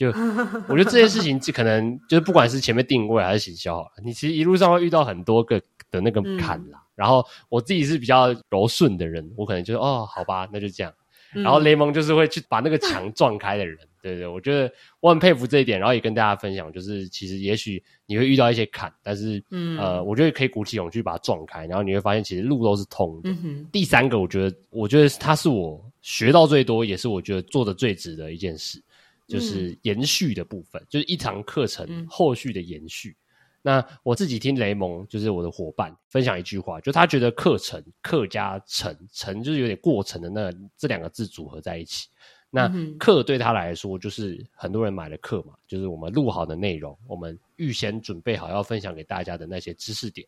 [0.00, 0.08] 就
[0.66, 5.60] 我觉得这件事情，就可能就是不管是前面定位还是行销，你其实一路上会遇到很多个
[5.90, 6.78] 的那个坎啦。
[6.78, 10.90] 嗯、然后我自己是比较柔顺的人，我可能就说哦，好吧，那就这样。
[11.34, 15.78] 嗯、然后雷蒙就是会去把那个墙 撞开的人，嗯、对，对对，我觉得我很佩服这一点。
[15.78, 23.30] 然后也跟大家分享，就是其实也许你会遇到一些坎，但是嗯呃，我觉得可以鼓起勇气把它撞开，然后你会发现其实路都是通的。
[23.30, 28.82] 嗯、第三个，我觉得我觉得它是我学到最多，也是我觉得做的最值的一件事。
[29.30, 33.10] 就是延续的部分，嗯、就是一堂课程后续的延续。
[33.10, 33.16] 嗯、
[33.62, 42.08] 那我自己听雷蒙，就是我的伙伴分享一句话，就他觉得课程课加程，程就是有点过程的那这两个字组合在一起。
[42.50, 50.26] 那课对他来说，就是很多人买了课嘛，就是我们录好的内容，我们预先准备好要分享给大家的那些知识点。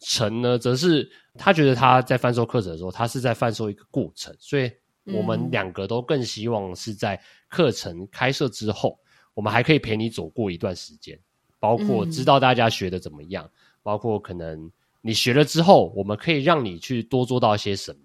[0.00, 4.72] 程呢，则是他觉得他在贩售课程的时候，他是在贩售一个过程，所以。
[5.04, 8.98] 我们两个都更希望是在课程开设之后，
[9.34, 11.18] 我们还可以陪你走过一段时间，
[11.58, 13.50] 包括知道大家学的怎么样，
[13.82, 17.98] 包括可能你学了之后，我们可以让你去多做到一些什么。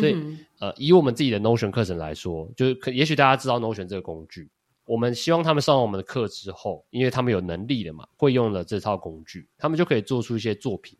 [0.00, 4.50] 所以，嗯、呃，以我们自己的 Notion 课程来说，就是可也许大家知道 Notion 这个工具，
[4.84, 10.98] 我们希望他们上完我们的课之后，因为他们有能力了嘛，会用了这套工具，他们就可以做出一些作品，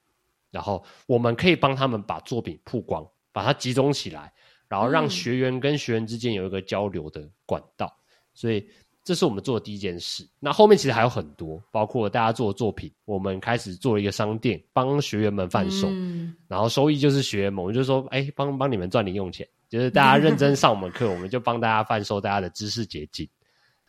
[0.53, 4.33] 然后我们可以帮他们把作品曝光，把它集中起来，
[4.68, 7.87] 然后让学员跟学员之间有一个交流的管道。
[7.87, 8.66] 嗯、所以。
[9.07, 10.29] 这是我们做的第一件事。
[10.40, 23.29] 那后面其实还有很多，包括大家做的作品，我们开始做了一个商店，帮学员们贩售，嗯、然后收益就是学员们，我们就说，哎，帮帮你们赚零用钱，就是大家认真上我们课，我们就帮大家贩售大家的知识结晶。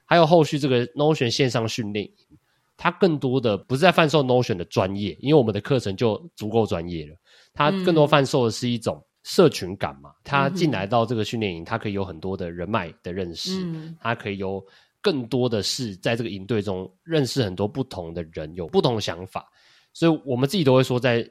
[0.06, 2.38] 还有后续这个 Notion 线上训练营，
[2.78, 7.16] 它更多的不是在贩售 Notion 的专业，因为我们的课程就足够专业了。
[7.56, 10.12] 它更多贩售的是一种社群感嘛。
[10.24, 13.52] 他进来到这个训练营，他可以有很多的人脉的认识，
[14.00, 14.66] 他可以有。
[15.00, 19.48] 更多的是在这个营队中认识很多不同的人，有不同的想法，
[19.94, 21.26] 所以我们自己都会说，在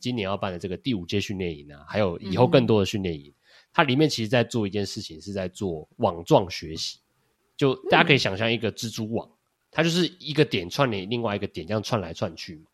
[0.00, 3.34] 今年要办的这个第五届训练营啊，还有以后更多的训练营，嗯、
[3.72, 6.98] 它里面其实在做一件事情，是在做网状学习。
[7.56, 9.28] 就大家可以想象一个蜘蛛网，
[9.70, 12.64] 它就是一个点串联另外一个点，这样串来串去嘛。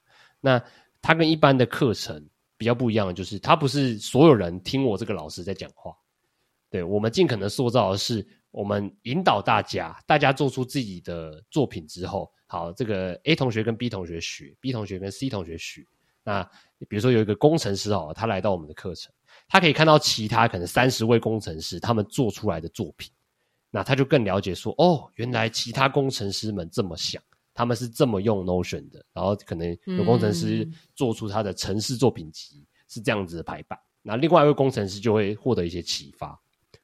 [0.41, 0.63] 那
[1.03, 2.25] 它跟一般的课程
[2.57, 5.95] 比较不一样的，就是他不是所有人听我这个老师在讲话，
[6.71, 8.27] 对，我们尽可能塑造的是。
[8.53, 15.85] 我们引导大家，大家做出自己的作品之后，好，这个 A 同学跟 B 同学学，B 同学跟 C 同学学。
[16.25, 16.43] 那
[16.89, 19.13] 比如说有一个工程师哦，他来到我们的课程，
[19.47, 23.13] 他可以看到其他可能三十位工程师他们做出来的作品，
[23.71, 27.23] 那他就更了解说，哦，原来其他工程师们这么想，
[27.57, 36.39] 他们是这么用 Notion 的，然后可能有工程师做出他的城市作品集是这样子的排版，那另外一位工程师就会获得一些启发。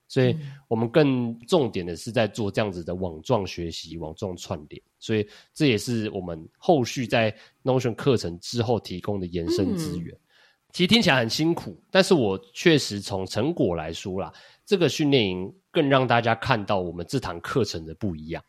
[0.08, 0.36] 所以
[0.68, 10.14] 我们更重点的是在做这样子的网状学习、网状串联，所以这也是我们后续在 Notion 课程之后提供的延伸资源。
[10.70, 14.32] 其实听起来很辛苦，但是我确实从成果来说啦，
[14.66, 18.42] 这个训练营更让大家看到我们这堂课程的不一样，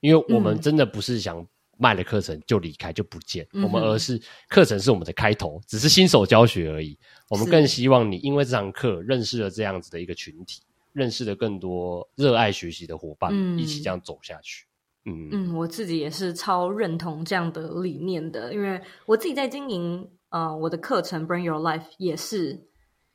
[0.00, 1.46] 因为我们真的不是想
[1.80, 6.96] 卖了课程就离开就不见，我们而是课程是我们的开头，只是新手教学而已。
[7.28, 10.60] 我们更希望你因为这堂课认识了这样子的一个群体。
[10.92, 14.66] 认识了更多热爱学习的伙伴，嗯、一起这样走下去。
[15.04, 22.66] 嗯嗯，我自己也是超认同这样的理念的，因为我自己在经营呃我的课程 Bring Your Life 也是。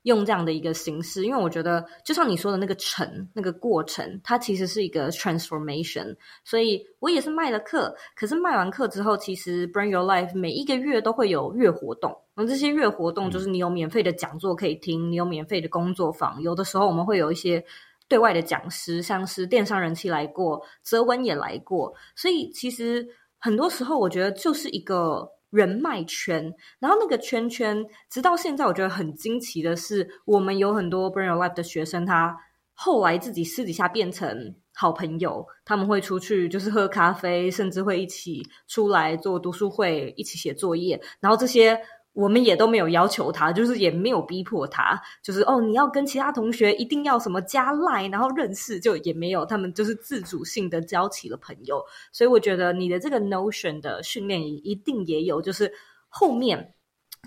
[0.06, 6.15] 用这样的一个形式，因为我觉得，就像你说的那个成那个过程，它其实是一个 transformation。
[6.44, 12.15] 所以我也是卖了课，可是卖完课之后，其实 Bring Your Life 每一个月都会有月活动。
[12.36, 16.39] 那这些月活动就是你有免费的讲座可以听，你有免费的工作坊。
[16.41, 17.63] 有的时候我们会有一些
[18.08, 21.91] 对外的讲师，像是电商人气来过，泽文也来过。
[22.15, 23.08] 所以其实
[23.39, 25.28] 很多时候，我觉得就是一个。
[25.56, 32.38] 人脉圈，然后那个圈圈，直到现在，我觉得很惊奇的是，我们有很多 Bring Your Life 的学生，他
[32.74, 41.80] 后来自己私底下变成好朋友，他们会出去就是喝咖啡，甚至会一起出来做读书会，一起写作业，然后这些。
[42.15, 51.84] 我们也都没有要求他，就是也没有逼迫他，就是哦，你要跟其他同学一定要什么加赖然后认识，就也没有，他们就是自主性的交起了朋友。
[52.13, 55.69] 所以我觉得你的这个 Notion 的训练一定也有，就是
[56.08, 56.73] 后面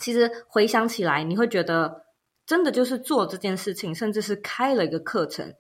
[0.01, 2.07] 其实回想起来，你会觉得
[2.47, 5.53] 真的就是做这件事情，甚至是开了一个课程。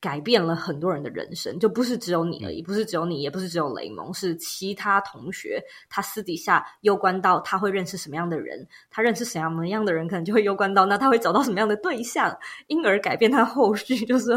[0.00, 5.60] 改变了很多人的人生，就不是只有你而已，不是只有你，也不是只有雷蒙，是其他同学。
[5.90, 14.30] 他私底下攸关到他会认识什么样的人，他认识什么样的人，可能就会攸关到那他会找到什么样的对象，因而改变他后续就是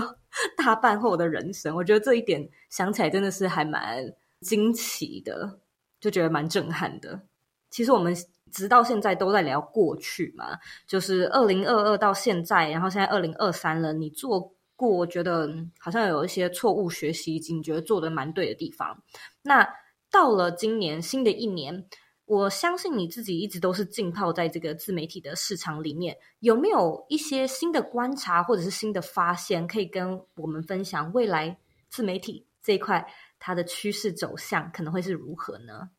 [0.58, 1.76] 大半后的人生。
[1.76, 4.04] 我觉得这一点想起来真的是还蛮
[4.40, 5.60] 惊奇的，
[6.00, 7.22] 就觉得蛮震撼的。
[7.70, 8.16] 其实我们
[8.52, 14.52] 直到现在都在聊过去嘛，就是二零二二到现在，然后现在二零二三了，你做。
[14.88, 19.04] 过我觉得好像有一些错误学习，以及你觉得做的蛮对的地方。
[19.44, 19.68] 那
[20.10, 21.86] 到了今年新的一年，
[22.26, 31.14] 我相信你自己一直都是浸泡在这个自媒体的市场里面，有没有一些新的观察或者是新的发现，可以跟我们分享？
[31.14, 31.56] 未来
[31.90, 33.06] 自媒体这一块
[33.38, 35.92] 它的趋势走向可能会是如何呢？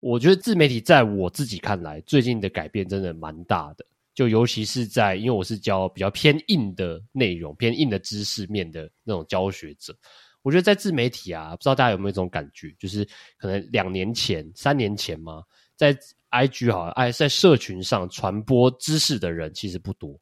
[0.00, 3.84] 我觉得自媒体在我自己看来，最近的改变真的蛮大的。
[4.14, 9.96] 就尤其是在，因为我是教比较偏硬的内容、偏硬的知识面的那种教学者，
[10.42, 13.08] 我觉得在自媒体啊，不知道大家有没有这种感觉，就是
[13.38, 15.42] 可能两年前、三年前嘛，
[15.76, 15.96] 在
[16.30, 20.14] IG 好像哎，在社群上传播知识的人其实不多，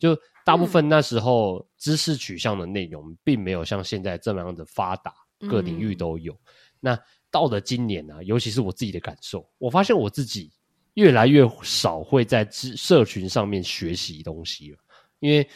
[0.00, 5.14] 就大部分那时候知识取向的内容并没有像现在这么样的发达，
[5.48, 6.32] 各领域都有。
[6.32, 6.38] 嗯、
[6.80, 6.98] 那
[7.30, 10.50] 到了今年啊，尤其是我自己的感受，我发现我自己。
[10.94, 14.78] 越来越少会在社群上面学习东西了，
[15.20, 15.48] 因为。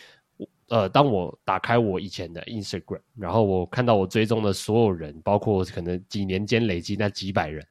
[0.69, 7.63] 呃，当我打开我以前的 Instagram，然后我看到我追踪的所有人，包括可能几年间累积那几百人，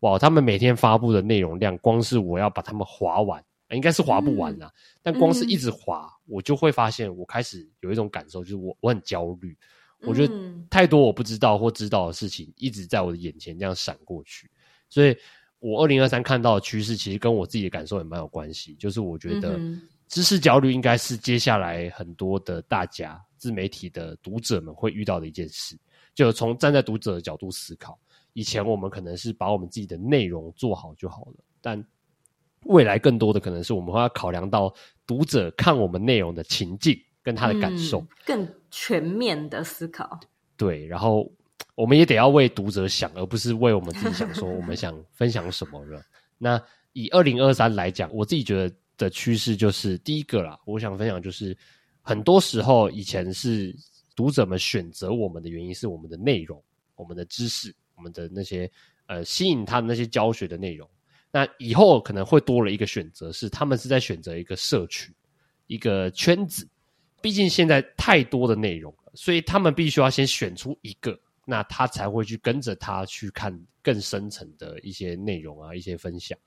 [0.00, 3.40] 哇，他们每天发布的内容量，光是我要把他们划完，
[3.70, 4.66] 应该是划不完啦。
[4.66, 4.72] 嗯、
[5.04, 9.56] 但光是一直划，嗯、我就会发现，我开始有一种感受，就是我我很焦虑。
[10.00, 10.34] 我觉得
[10.68, 14.50] 太多我不知道或知道的事情，一直在我的眼前这样闪过去。
[14.88, 15.16] 所以，
[15.60, 18.74] 我二零二三看到的趋势，其实跟我自己的感受也蛮有关系。
[18.74, 19.56] 就是我觉得。
[19.56, 25.78] 嗯知识焦虑应该是接下来很多的大家自媒体的读者们会遇到的一件事。
[26.14, 27.98] 就从站在读者的角度思考，
[28.32, 31.84] 以前我们可能是把我们自己的内容做好就好了，但
[32.64, 34.72] 未来更多的可能是我们会要考量到
[35.06, 40.18] 读者看我们内容的情境跟他的感受，嗯，更全面的思考。
[40.56, 41.30] 对，然后
[41.74, 46.02] 我们也得要为读者想，而不是为我们自己想，说我们想分享什么了。
[46.38, 46.60] 那
[46.92, 48.74] 以二零二三来讲，我自己觉得。
[48.98, 51.56] 的趋势就是第一个啦，我想分享就是，
[52.02, 53.72] 很多时候以前是
[54.16, 56.60] 读者们选择我们的原因是我们的内容、
[56.96, 58.68] 我们的知识、我们的那些
[59.06, 60.90] 呃吸引他的那些教学的内容。
[61.30, 65.14] 那以后可能会多了一个选择，是他们是在选择一个社群、
[65.68, 66.68] 一个圈子。
[67.22, 71.16] 毕竟现在太多的内容了，所以他们必须要先选出一个，
[71.48, 76.38] 那他才会去跟着他去看更深层的一些内容啊，一些分享。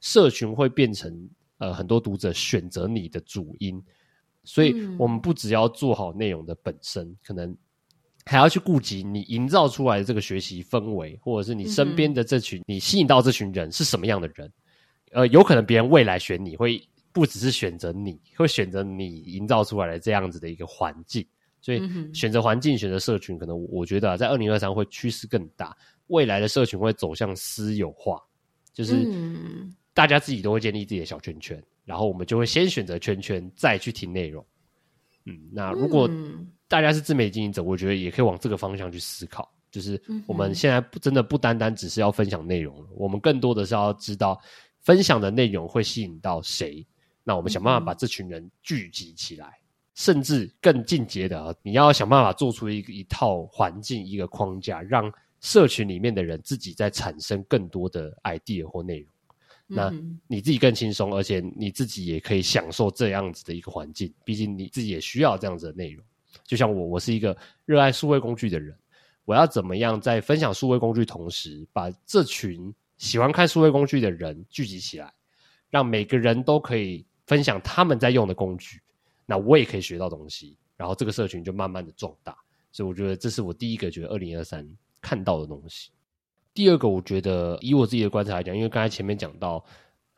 [0.00, 1.30] 社群会变成。
[1.60, 3.82] 呃，很多读者选择你的主因，
[4.44, 7.56] 所以我们不只要做好内容的本身，嗯、可能
[8.24, 14.52] 还要去顾及你营造出来的这个学习氛围，或者是你身边的这群、嗯、你吸引到这群人是什么样的人。
[15.10, 16.80] 呃，有可能别人未来选你会
[17.10, 21.26] 不只是选择你，会选择你营造出来的这样子的一个环境。
[21.60, 21.82] 所以
[22.12, 28.22] 选择环境、选择社群，可能我觉得、啊、在二零二三会趋势更大，未来的社群会走向私有化，
[28.72, 28.94] 就是。
[28.94, 34.46] 嗯大家自己都会建立自己的小圈圈，然后我们就会先选择圈圈，再去听内容。
[35.24, 36.08] 嗯，那如果
[36.68, 39.52] 大家是自媒体经营者，我觉得也可以往这个方向去思考。
[39.72, 44.40] 就是我们现在不真的不单单只是要分享内容了，我们更多的是要知道
[44.82, 46.86] 分享的内容会吸引到谁。
[47.24, 49.57] 那我们想办法把这群人聚集起来，
[49.98, 59.12] 甚至更进阶的啊，你要想办法做出一一套环境、一个框架，让社群里面的人自己在产生更多的 idea 或内容。
[59.66, 59.92] 那
[60.28, 64.14] 你自己更轻松，而且你自己也可以享受这样子的一个环境。
[64.24, 66.04] 毕竟你自己也需要这样子的内容。
[66.44, 68.72] 就像我，我是一个热爱数位工具的人，
[69.24, 75.12] 我要怎么样在分享数位工具同时，把这群喜欢看数位工具的人聚集起来，
[75.70, 78.80] 让每个人都可以分享他们在用的工具，
[79.30, 82.34] 那我也可以学到东西，然后这个社群就慢慢的壮大。
[82.72, 84.66] 所以我觉得这是我第一个觉得二零二三
[85.02, 85.90] 看到的东西。
[86.54, 89.62] 第二个，我觉得以我自己的观察来讲，因为刚才前面讲到，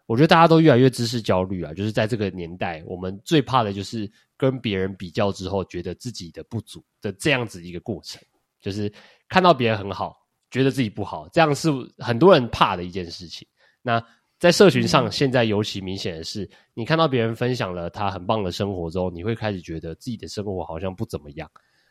[0.07, 8.23] 我觉得大家都越来越知识焦虑啊，就是在这个年代，我们最怕的就是跟别人比较之后，觉得自己的不足的这样子一个过程，
[8.61, 8.93] 就是
[9.29, 10.17] 看到别人很好，
[10.51, 13.47] 觉得自己不好，这样是很多人怕的一件事情。
[13.83, 14.03] 那
[14.41, 21.49] 在社群上，现在尤其明显的是，你看到别人分享了他很棒的生活之后，你会开始觉得自己的生活好像不怎么样。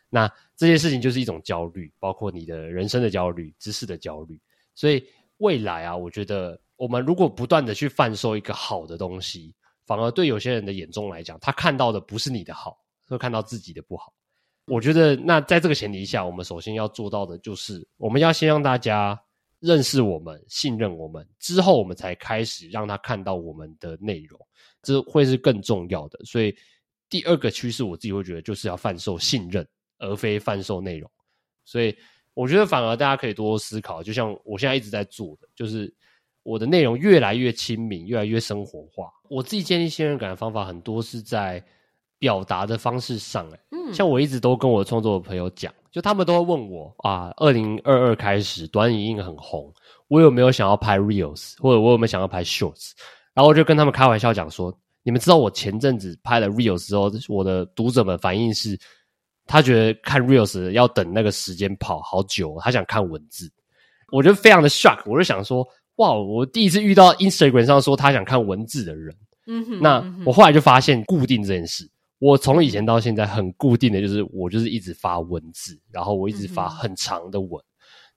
[0.10, 0.28] 那
[0.58, 4.41] 这件事情就是一种焦虑，包括你的人生的焦虑、知识的焦虑。
[4.74, 5.06] 所以
[5.38, 9.54] 未来啊，我觉得我们如果不断的去贩售一个好的东西，
[9.86, 14.12] 反而对有些人的眼中来讲，他看到的不是你的好，会看到自己的不好。
[14.66, 19.22] 我觉得那在这个前提下，我们首先要做到的就是，我们要先让大家
[19.60, 24.39] 认识我们、信任我们，之后我们才开始让他看到我们的内容，
[24.82, 26.20] 这会是更重要的。
[26.26, 26.55] 所以
[27.10, 29.68] 第二个趋势，我自己会觉得就是要贩售信任。
[30.01, 31.12] 而非贩售内容，
[31.66, 31.93] 所以
[32.34, 35.93] 我觉得反而大家可以多多思考，就像我现在一直在做的，就是
[36.41, 39.12] 我的内容越来越亲民，越来越生活化。
[39.30, 41.62] 我自己建立信任感的方法很多是在
[42.18, 49.74] 表达的方式上，欸，嗯，像我一直都跟我创作的朋友讲，就他们都会问我啊，二零二二开始短影音很红，
[50.08, 52.92] 我有没有想要拍 reels，或者我有没有想要拍 shorts，
[53.34, 58.78] 然后我就跟他们开玩笑讲说，你们知道我前阵子拍了 reels 之后，我的读者们反应是。
[59.52, 63.52] 他觉得看 reels 要等那个时间跑好久，他想看文字，
[64.12, 65.02] 我觉得非常的 shock。
[65.08, 69.12] 我就想说，哇，我第一次遇到 Instagram 上说他想看文字的人。
[69.48, 71.90] 嗯哼，那我后来就发现固定这件事，
[72.20, 77.64] 我从以前到现在很固定的就是我就是一直发文字，然后我一直发很长的文，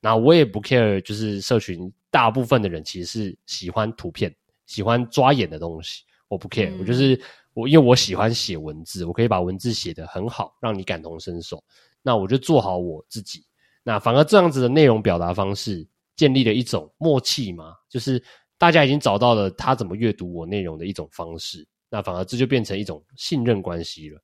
[0.00, 4.34] 那我也不 care，就是社群大部分的人其实是喜欢图片，
[4.66, 7.18] 喜欢抓眼的东西，我不 care，我就是。
[7.54, 11.62] 我因为我喜欢写文字，我可以把文字写得很好，让你感同身受。
[12.00, 13.44] 那我就做好我自己。
[13.82, 15.86] 那反而这样子的内容表达方式，
[16.16, 18.24] 建立了一种默契嘛，就是
[18.56, 24.18] 大家已经找到了他怎么阅读我内容的一种方式，那反而这就变成一种信任关系了。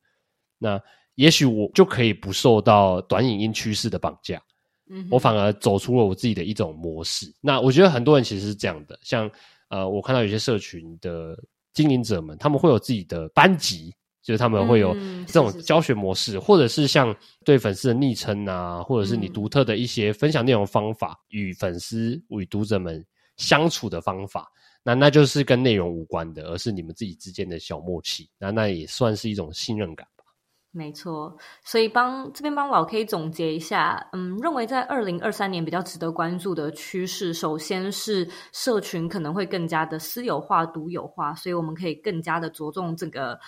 [0.56, 0.80] 那
[1.16, 4.42] 也许我就可以不受到短影音趋势的绑架，
[4.88, 7.30] 嗯，我反而走出了我自己的一种模式。
[7.42, 9.30] 那我觉得很多人其实是这样的，像
[9.68, 11.38] 呃，我看到有些社群的
[11.74, 13.94] 经营者们，他们会有自己的班级。
[14.20, 14.94] 就是他们会有
[15.26, 17.16] 这种教学模式，嗯、是是是或者是像
[17.46, 23.02] 对粉丝的昵称啊，或者是你独特的一些分享内容方法，与粉丝与读者们
[23.38, 24.52] 相处的方法，
[24.83, 30.24] 那那就是跟内容无关的，而是你们自己之间的小默契，那那也算是一种信任感吧。
[30.70, 43.39] 没错，所以帮这边帮老 K 总结一下，嗯，认为在二零二三年比较值得关注的趋势，首先是社群可能会更加的私有化、独有化，所以我们可以更加的着重这个。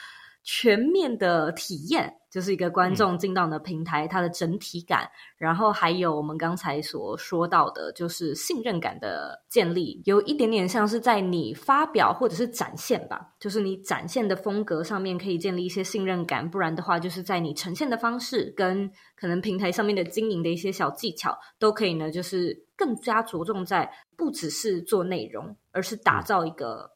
[0.42, 26.90] 全面的体验，就是一个观众进到你的平台，嗯、它的整体感，然后还有我们刚才所说到的，就是信任感的建立，有一点点像是在你发表或者是展现吧，就是你展现的风格上面可以建立一些信任感，不然的话，就是在你呈现的方式跟可能平台上面的经营的一些小技巧，都可以呢，就是更加着重在不只是做内容，而是打造一个。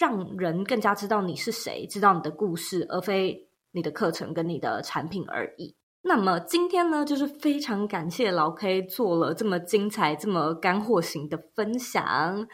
[0.00, 5.76] 让人更加知道你是谁，知道你的故事，而非你的课程跟你的产品而已。
[6.00, 12.48] 那么今天呢，就是非常感谢老 K 做了这么精彩、这么干货型的分享。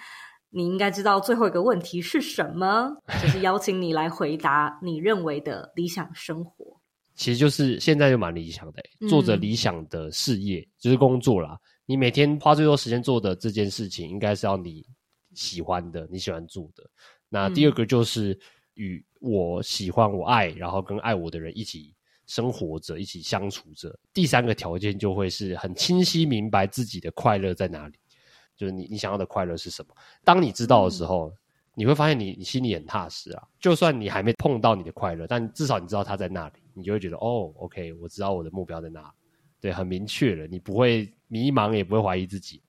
[0.51, 6.81] 你应该知道最后一个问题是什么， 就是邀请你来回答你认为的理想生活。
[7.15, 11.57] 其实就是现在就蛮理想的，做着理想的事业，嗯、就是工作啦。
[11.87, 14.85] 你每天花最多时间做的这件事情，应该是要你
[15.35, 16.83] 喜欢的，你喜欢做的。
[17.29, 18.39] 那第二个就是
[18.75, 21.95] 与我喜欢、我爱，然后跟爱我的人一起
[22.27, 23.97] 生活着，一起相处着。
[24.13, 27.95] 第三个条件就会是很清晰明白自己的快乐在哪里，
[28.57, 29.95] 就是你你想要的快乐是什么。
[30.25, 31.33] 当你知道的时候，
[31.75, 33.43] 你会发现你你心里很踏实啊。
[33.61, 39.13] 就算你还没碰到你的快乐，但至少你知道它在那里，你就会觉得哦，OK，我知道我的目标在哪，
[39.61, 42.63] 对，很明确了，你不会迷茫，也不会怀疑自己。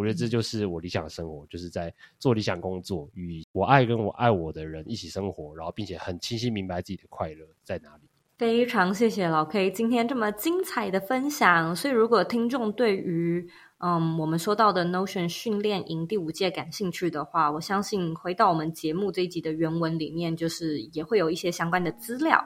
[0.00, 8.04] 我觉得这就是我理想的生活，就是在做理想工作，与我爱跟我爱我的人一起生活，然后并且很清晰明白自己的快乐在哪里。
[8.38, 11.76] 非常谢谢老 K 今天这么精彩的分享。
[11.76, 13.46] 所以，如果听众对于
[13.80, 22.42] 嗯我们说到的 Notion 训练营第五届感兴趣的话，我相信回到我们节目这一集的原文里面，就是也会有一些相关的资料。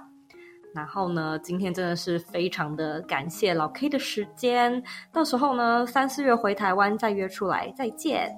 [0.75, 4.83] 然后呢，今天真的是非常的感谢老 K 的时间。
[5.13, 8.37] 到时候呢，三四月回台湾再约出来，再见。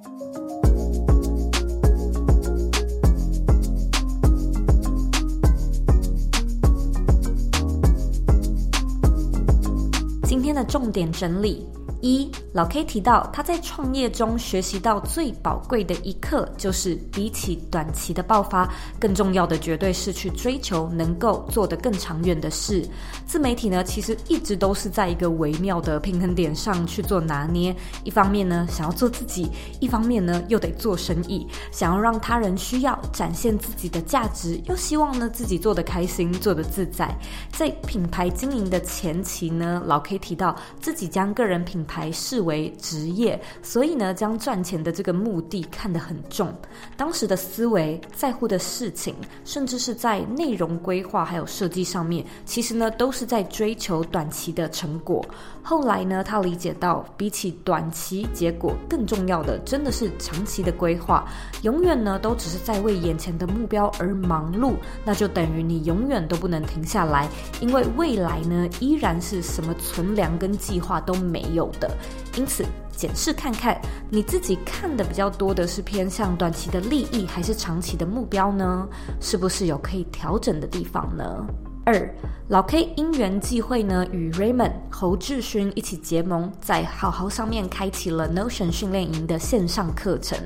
[10.24, 11.66] 今天的重点整理。
[12.02, 18.68] 一老 K 提到，他在创业中学习到最宝贵的一课，就是比起短期的爆发，
[19.00, 22.86] 更重要的绝对是去追求能够做得更长远的事。
[23.26, 27.74] 自媒体呢，其实一直都是在一个微妙的平衡点上去做拿捏。
[28.04, 29.46] 一方面呢，想要做自己；
[29.80, 37.12] 一方面呢，又得做生意，想要让他人需要展现自己的价值，又希望呢自己做得开心、做得自在。
[37.50, 46.52] 在品牌经营的前期呢，老 K 提到自己将个人品牌视为职业，所以呢，将赚钱的这个目的看得很重。
[46.96, 49.14] 当时的思维、在乎的事情，
[49.44, 55.24] 甚至是在内容规划还有设计上面，其实呢，都是在追求短期的成果。
[55.62, 61.26] 后来呢，他理解到，比起短期结果，更重要的真的是长期的规划。
[61.62, 64.74] 永远呢，都只是在为眼前的目标而忙碌，
[65.04, 67.28] 那就等于你永远都不能停下来，
[67.60, 71.90] 因为未来呢，依然是什么存粮跟计划都没有的。
[72.36, 72.64] 因此，
[72.94, 78.88] 检视看看你自己看的比较多的是偏向短期的利益，还是长期的目标呢？
[79.20, 81.46] 是不是有可以调整的地方呢？
[81.86, 82.10] 二
[82.48, 90.38] 老 K 因缘际会呢，与 Raymond 侯志勋一起结盟，在好好上面开启了 Notion 训练营的线上课程。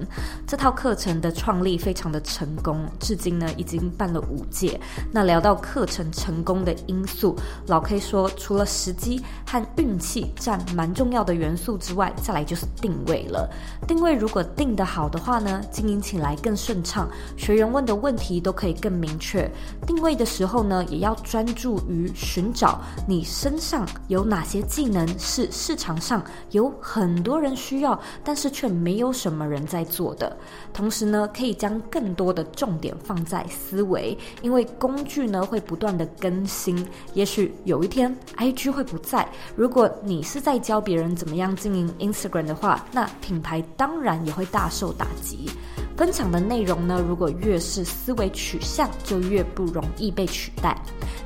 [0.46, 4.80] 这套课程的创立非常的成功，至今呢已经办了五届。
[5.12, 7.36] 那聊到课程成功的因素，
[7.66, 13.50] 老 K 说，除了时机和运气占蛮重要的元素之外，再来就是定位了。
[13.86, 19.50] 定位如果定得好的话呢，经营起来更顺畅，学员问的问题都可以更明确。
[19.86, 21.16] 定位的时候呢，也要。
[21.30, 26.20] 专注于寻找你身上有哪些技能是市场上
[26.50, 30.36] 有很多人需要，但是却没有什么人在做的。
[30.72, 36.84] 同时呢，可以将更多的重点放在思维，因为工具呢会不断的更新。
[37.14, 45.48] 也许有一天 IG 会不在，如果你是在教别人怎么样经营 Instagram 的话，那品牌当然也会大受打击。
[45.96, 50.74] 分享的内容呢，如果越是思维取向，就越不容易被取代。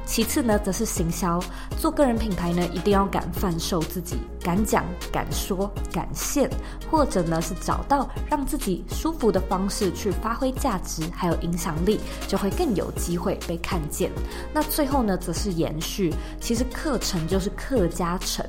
[0.06, 1.40] 其次呢，则是行销。
[1.78, 6.48] 做个人品牌呢，一定要敢贩售自己，敢讲、敢说、敢献，
[6.90, 14.10] 或者呢是找到让自己舒服的方式去发挥价值，还有影响力，就会更有机会被看见。
[14.52, 16.14] 那最后呢，则是延续。
[16.40, 18.44] 其实课程就是课加成，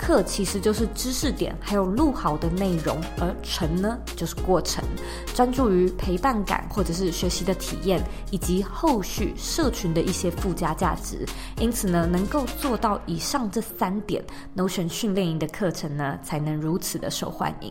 [0.00, 4.82] 课其实就是知识点，还有录好的内容，而成呢就是过程，
[5.34, 11.26] 专注于陪伴感或者是学习的体验，以及后续社群的一些附加价值。
[11.58, 14.24] 因此呢，能够做到以上这三点
[14.54, 17.70] ，No 学训练营的课程呢，才能如此的受欢迎。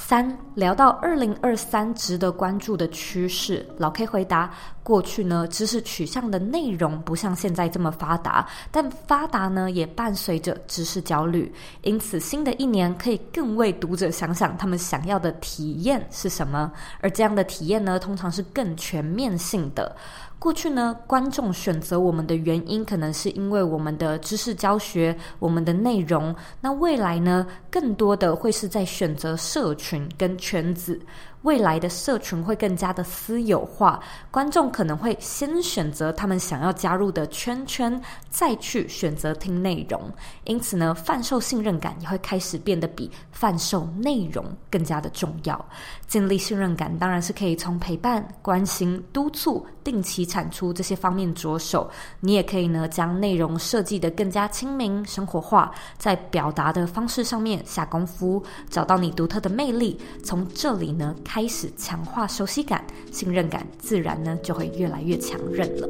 [0.00, 4.50] 三，聊到二零二三值得关注的趋势，老 K 回答：
[4.82, 19.94] 过去呢，知识取向的内容不像现在这么发达，但发达呢也伴随着知识焦虑，因此新的一年可以更为读者想想他们想要的体验是什么，而这样的体验呢，通常是更全面性的。
[20.40, 26.34] 过去呢，观众选择我们的原因，可能是因为我们的知识教学、我们的内容。
[26.62, 30.98] 那未来呢，更多的会是在选择社群跟圈子。
[31.42, 33.98] 未来的社群会更加的私有化，
[34.30, 40.00] 观众可能会先选择他们想要加入的圈圈，再去选择听内容。
[40.44, 45.64] 因此呢，贩售信任感也会开始变得比贩售内容更加的重要。
[46.06, 51.88] 建立信任感当然是可以从陪伴、关心、督促、定期产出这些方面着手。
[52.20, 59.98] 你也可以呢，将内容设计得更加亲民、生活化，在表达的方式上面下功夫，找到你独特的魅力。
[60.22, 65.88] 从这里呢，开始强化熟悉感、信任感，自然呢就会越来越强韧了。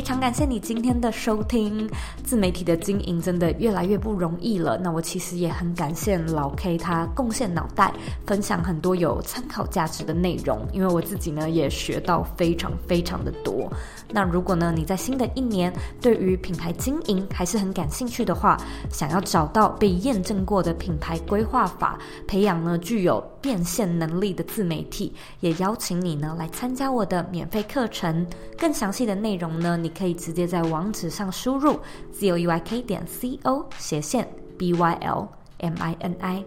[0.00, 1.86] 非常感谢你今天的收听。
[2.24, 4.78] 自媒体的经营真的越来越不容易了。
[4.78, 7.92] 那我其实也很感谢老 K，他贡献脑袋，
[8.24, 10.66] 分享很多有参考价值的内容。
[10.72, 13.70] 因为我自己呢也学到非常非常的多。
[14.10, 15.70] 那如果呢你在新的一年
[16.00, 18.56] 对于品牌经营还是很感兴趣的话，
[18.90, 28.26] 想要找到被验证过的品牌规划法，培养呢具有变现能力的自媒体，也邀请你呢来参加我的免费课程。
[28.56, 31.80] 更详细的内容呢，你可以直接在网址上输入。
[32.12, 34.28] z o u y k 点 c o 斜线
[34.58, 35.28] b y l
[35.58, 36.44] m i n i。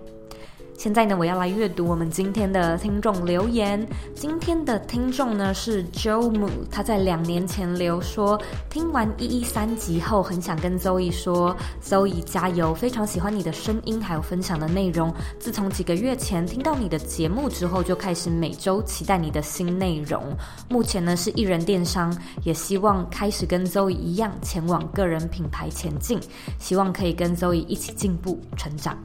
[0.77, 3.87] 现在呢，我要来阅读我们今天的听众留言。
[4.13, 15.13] 今天的听众呢是 Joe Mu，他在两年前留说，听完一一三集后，很想跟 Zoe 说，Zoe 加油，非常喜欢你的声音还有分享的内容。
[15.39, 20.35] 自从几个月前听到你的节目之后，就开始每周期待你的新内容。
[20.67, 22.13] 目前呢是艺人电商，
[22.43, 26.19] 也希望开始跟 Zoe 一样前往个人品牌前进，
[26.59, 28.97] 希望可以跟 Zoe 一起进步成长。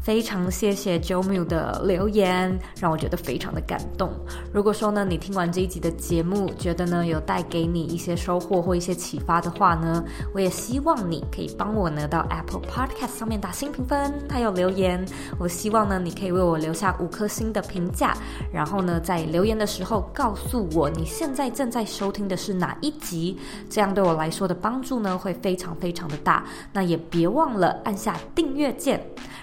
[0.00, 4.10] 非常谢谢 Joe 的留言，让我觉得非常的感动。
[4.52, 15.04] 如果说呢，你听完这一集的节目，觉得呢有带给你一些收获或一些启发的话呢，我也希望你可以帮我呢到 Apple Podcast 上面打新评分，还有留言。
[15.38, 18.16] 我希望呢你可以为我留下五颗星的评价，
[18.52, 23.38] 然后呢在留言的时候告诉我你现在正在收听的是哪一集，
[23.70, 26.44] 这样对我来说的帮助呢会非常非常的大。
[26.72, 29.00] 那也别忘了按下订阅键。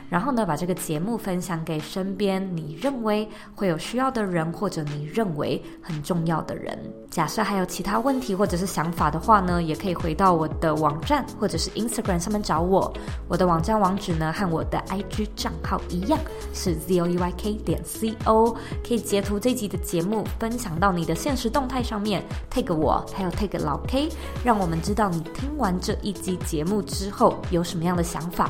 [0.10, 6.78] 然后呢，把这个节目分享给身边你认为会有需要的人，或者你认为很重要的人。
[7.10, 12.92] 假设还有其他问题或者是想法的话呢，也可以回到我的网站或者是 Instagram 上面找我。
[13.28, 16.20] 我的网站网址呢和我的 IG 账号一样，
[16.54, 18.56] 是 zoeyk 点 co。
[18.88, 24.10] 可以截图这集的节目分享到你的现实动态上面，tag 我，还有 tag 老 K，
[24.44, 28.50] 让我们知道你听完这一集节目之后有什么样的想法。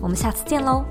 [0.00, 0.84] 我们下次见喽。